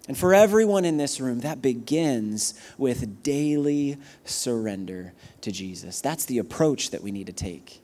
And 0.09 0.19
for 0.19 0.35
everyone 0.35 0.85
in 0.85 0.97
this 0.97 1.21
room, 1.21 1.41
that 1.41 1.62
begins 1.62 2.55
with 2.77 3.23
daily 3.23 3.97
surrender 4.25 5.15
to 5.41 5.53
Jesus. 5.53 6.01
That's 6.01 6.25
the 6.25 6.38
approach 6.38 6.91
that 6.91 7.03
we 7.03 7.12
need 7.12 7.29
to 7.29 7.33
take. 7.33 7.81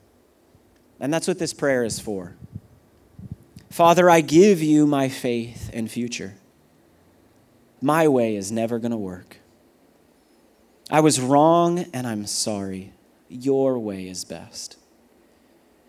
And 0.98 1.14
that's 1.14 1.28
what 1.28 1.38
this 1.38 1.54
prayer 1.54 1.85
is 1.85 2.00
for. 2.00 2.35
Father, 3.70 4.11
I 4.11 4.22
give 4.22 4.61
you 4.61 4.87
my 4.88 5.09
faith 5.09 5.70
and 5.72 5.88
future. 5.88 6.35
My 7.81 8.09
way 8.09 8.35
is 8.35 8.50
never 8.50 8.81
going 8.81 8.90
to 8.90 8.96
work. 8.96 9.37
I 10.90 11.01
was 11.01 11.20
wrong 11.20 11.81
and 11.92 12.07
I'm 12.07 12.27
sorry. 12.27 12.92
Your 13.29 13.79
way 13.79 14.09
is 14.09 14.24
best. 14.24 14.77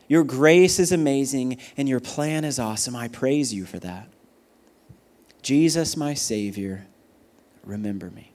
Your 0.08 0.24
grace 0.24 0.80
is 0.80 0.92
amazing 0.92 1.58
and 1.78 1.88
your 1.88 2.00
plan 2.00 2.44
is 2.44 2.60
awesome. 2.60 2.96
I 2.96 3.08
praise 3.08 3.54
you 3.54 3.66
for 3.66 3.80
that. 3.80 4.10
Jesus, 5.42 5.96
my 5.96 6.14
Savior, 6.14 6.86
remember 7.64 8.10
me. 8.10 8.34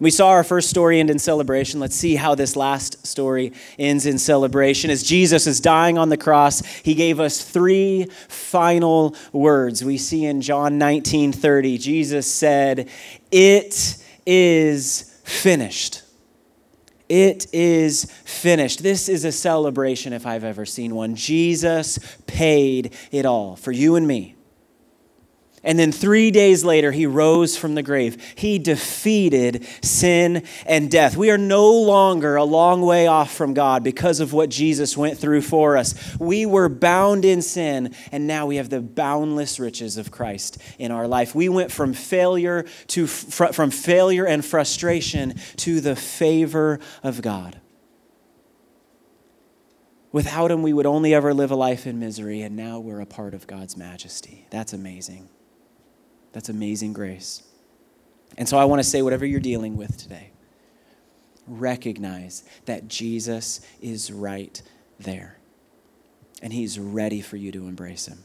We 0.00 0.10
saw 0.12 0.28
our 0.28 0.44
first 0.44 0.70
story 0.70 1.00
end 1.00 1.10
in 1.10 1.18
celebration. 1.18 1.80
Let's 1.80 1.96
see 1.96 2.14
how 2.14 2.36
this 2.36 2.54
last 2.54 3.04
story 3.04 3.52
ends 3.78 4.06
in 4.06 4.18
celebration. 4.18 4.90
As 4.90 5.02
Jesus 5.02 5.48
is 5.48 5.60
dying 5.60 5.98
on 5.98 6.08
the 6.08 6.16
cross, 6.16 6.64
he 6.64 6.94
gave 6.94 7.18
us 7.18 7.42
three 7.42 8.06
final 8.28 9.16
words. 9.32 9.84
We 9.84 9.98
see 9.98 10.24
in 10.24 10.40
John 10.40 10.78
19 10.78 11.32
30, 11.32 11.78
Jesus 11.78 12.30
said, 12.30 12.88
It 13.32 13.96
is 14.30 15.18
finished. 15.24 16.02
It 17.08 17.46
is 17.54 18.04
finished. 18.26 18.82
This 18.82 19.08
is 19.08 19.24
a 19.24 19.32
celebration 19.32 20.12
if 20.12 20.26
I've 20.26 20.44
ever 20.44 20.66
seen 20.66 20.94
one. 20.94 21.14
Jesus 21.14 21.98
paid 22.26 22.94
it 23.10 23.24
all 23.24 23.56
for 23.56 23.72
you 23.72 23.96
and 23.96 24.06
me. 24.06 24.34
And 25.62 25.78
then 25.78 25.90
three 25.90 26.30
days 26.30 26.64
later, 26.64 26.92
he 26.92 27.06
rose 27.06 27.56
from 27.56 27.74
the 27.74 27.82
grave. 27.82 28.34
He 28.36 28.58
defeated 28.58 29.66
sin 29.82 30.44
and 30.66 30.90
death. 30.90 31.16
We 31.16 31.30
are 31.30 31.38
no 31.38 31.70
longer 31.70 32.36
a 32.36 32.44
long 32.44 32.82
way 32.82 33.06
off 33.06 33.34
from 33.34 33.54
God 33.54 33.82
because 33.82 34.20
of 34.20 34.32
what 34.32 34.50
Jesus 34.50 34.96
went 34.96 35.18
through 35.18 35.42
for 35.42 35.76
us. 35.76 36.16
We 36.18 36.46
were 36.46 36.68
bound 36.68 37.24
in 37.24 37.42
sin, 37.42 37.94
and 38.12 38.26
now 38.26 38.46
we 38.46 38.56
have 38.56 38.70
the 38.70 38.80
boundless 38.80 39.58
riches 39.58 39.96
of 39.96 40.10
Christ 40.10 40.58
in 40.78 40.92
our 40.92 41.08
life. 41.08 41.34
We 41.34 41.48
went 41.48 41.72
from 41.72 41.92
failure 41.92 42.64
to 42.88 43.06
from 43.06 43.70
failure 43.70 44.26
and 44.26 44.44
frustration 44.44 45.34
to 45.56 45.80
the 45.80 45.96
favor 45.96 46.78
of 47.02 47.20
God. 47.20 47.60
Without 50.10 50.50
him, 50.50 50.62
we 50.62 50.72
would 50.72 50.86
only 50.86 51.12
ever 51.12 51.34
live 51.34 51.50
a 51.50 51.56
life 51.56 51.86
in 51.86 51.98
misery, 51.98 52.40
and 52.40 52.56
now 52.56 52.78
we're 52.78 53.00
a 53.00 53.06
part 53.06 53.34
of 53.34 53.46
God's 53.46 53.76
majesty. 53.76 54.46
That's 54.50 54.72
amazing. 54.72 55.28
That's 56.32 56.48
amazing 56.48 56.92
grace. 56.92 57.42
And 58.36 58.48
so 58.48 58.58
I 58.58 58.64
want 58.66 58.80
to 58.80 58.88
say, 58.88 59.02
whatever 59.02 59.26
you're 59.26 59.40
dealing 59.40 59.76
with 59.76 59.96
today, 59.96 60.30
recognize 61.46 62.44
that 62.66 62.88
Jesus 62.88 63.60
is 63.80 64.12
right 64.12 64.60
there. 65.00 65.38
And 66.42 66.52
he's 66.52 66.78
ready 66.78 67.20
for 67.20 67.36
you 67.36 67.50
to 67.52 67.66
embrace 67.66 68.06
him. 68.06 68.18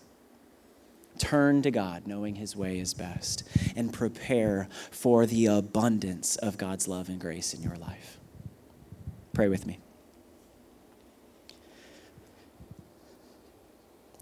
Turn 1.18 1.62
to 1.62 1.72
God, 1.72 2.06
knowing 2.06 2.36
his 2.36 2.56
way 2.56 2.80
is 2.80 2.94
best, 2.94 3.44
and 3.76 3.94
prepare 3.94 4.68
for 4.92 5.26
the 5.26 5.46
abundance 5.46 6.36
of 6.36 6.58
God's 6.58 6.88
love 6.88 7.08
and 7.08 7.20
grace 7.20 7.54
in 7.54 7.62
your 7.62 7.76
life. 7.76 8.18
Pray 9.32 9.48
with 9.48 9.66
me. 9.66 9.80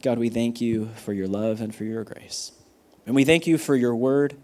God, 0.02 0.20
we 0.20 0.30
thank 0.30 0.60
you 0.62 0.90
for 0.96 1.14
your 1.14 1.28
love 1.28 1.62
and 1.62 1.74
for 1.74 1.84
your 1.84 2.04
grace. 2.04 2.54
And 3.06 3.16
we 3.16 3.26
thank 3.26 3.48
you 3.48 3.58
for 3.58 3.76
your 3.76 3.96
word. 3.96 4.36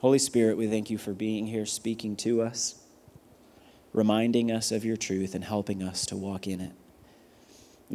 Holy 0.00 0.18
Spirit, 0.18 0.56
we 0.56 0.66
thank 0.66 0.90
you 0.90 0.98
for 0.98 1.12
being 1.12 1.46
here, 1.46 1.64
speaking 1.64 2.16
to 2.16 2.42
us, 2.42 2.82
reminding 3.92 4.50
us 4.50 4.72
of 4.72 4.84
your 4.84 4.96
truth, 4.96 5.34
and 5.34 5.44
helping 5.44 5.82
us 5.82 6.04
to 6.06 6.16
walk 6.16 6.46
in 6.46 6.60
it. 6.60 6.72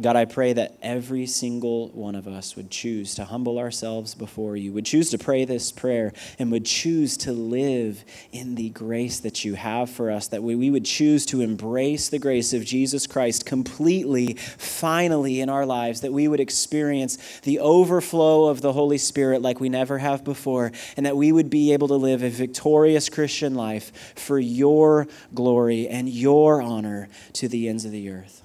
God, 0.00 0.14
I 0.14 0.26
pray 0.26 0.52
that 0.52 0.78
every 0.80 1.26
single 1.26 1.88
one 1.88 2.14
of 2.14 2.28
us 2.28 2.54
would 2.54 2.70
choose 2.70 3.16
to 3.16 3.24
humble 3.24 3.58
ourselves 3.58 4.14
before 4.14 4.56
you, 4.56 4.72
would 4.72 4.86
choose 4.86 5.10
to 5.10 5.18
pray 5.18 5.44
this 5.44 5.72
prayer, 5.72 6.12
and 6.38 6.52
would 6.52 6.64
choose 6.64 7.16
to 7.18 7.32
live 7.32 8.04
in 8.30 8.54
the 8.54 8.68
grace 8.70 9.18
that 9.20 9.44
you 9.44 9.54
have 9.54 9.90
for 9.90 10.12
us, 10.12 10.28
that 10.28 10.42
we, 10.42 10.70
would 10.70 10.84
choose 10.84 11.26
to 11.26 11.40
embrace 11.40 12.10
the 12.10 12.20
grace 12.20 12.52
of 12.52 12.64
Jesus 12.64 13.08
Christ 13.08 13.44
completely, 13.44 14.34
finally 14.34 15.40
in 15.40 15.48
our 15.48 15.66
lives, 15.66 16.02
that 16.02 16.12
we 16.12 16.28
would 16.28 16.40
experience 16.40 17.40
the 17.40 17.58
overflow 17.58 18.46
of 18.46 18.60
the 18.60 18.72
Holy 18.72 18.98
Spirit 18.98 19.42
like 19.42 19.58
we 19.58 19.68
never 19.68 19.98
have 19.98 20.22
before, 20.22 20.70
and 20.96 21.06
that 21.06 21.16
we 21.16 21.32
would 21.32 21.50
be 21.50 21.72
able 21.72 21.88
to 21.88 21.96
live 21.96 22.22
a 22.22 22.30
victorious 22.30 23.08
Christian 23.08 23.56
life 23.56 24.14
for 24.14 24.38
your 24.38 25.08
glory 25.34 25.88
and 25.88 26.08
your 26.08 26.62
honor 26.62 27.08
to 27.32 27.48
the 27.48 27.68
ends 27.68 27.84
of 27.84 27.90
the 27.90 28.10
earth. 28.10 28.44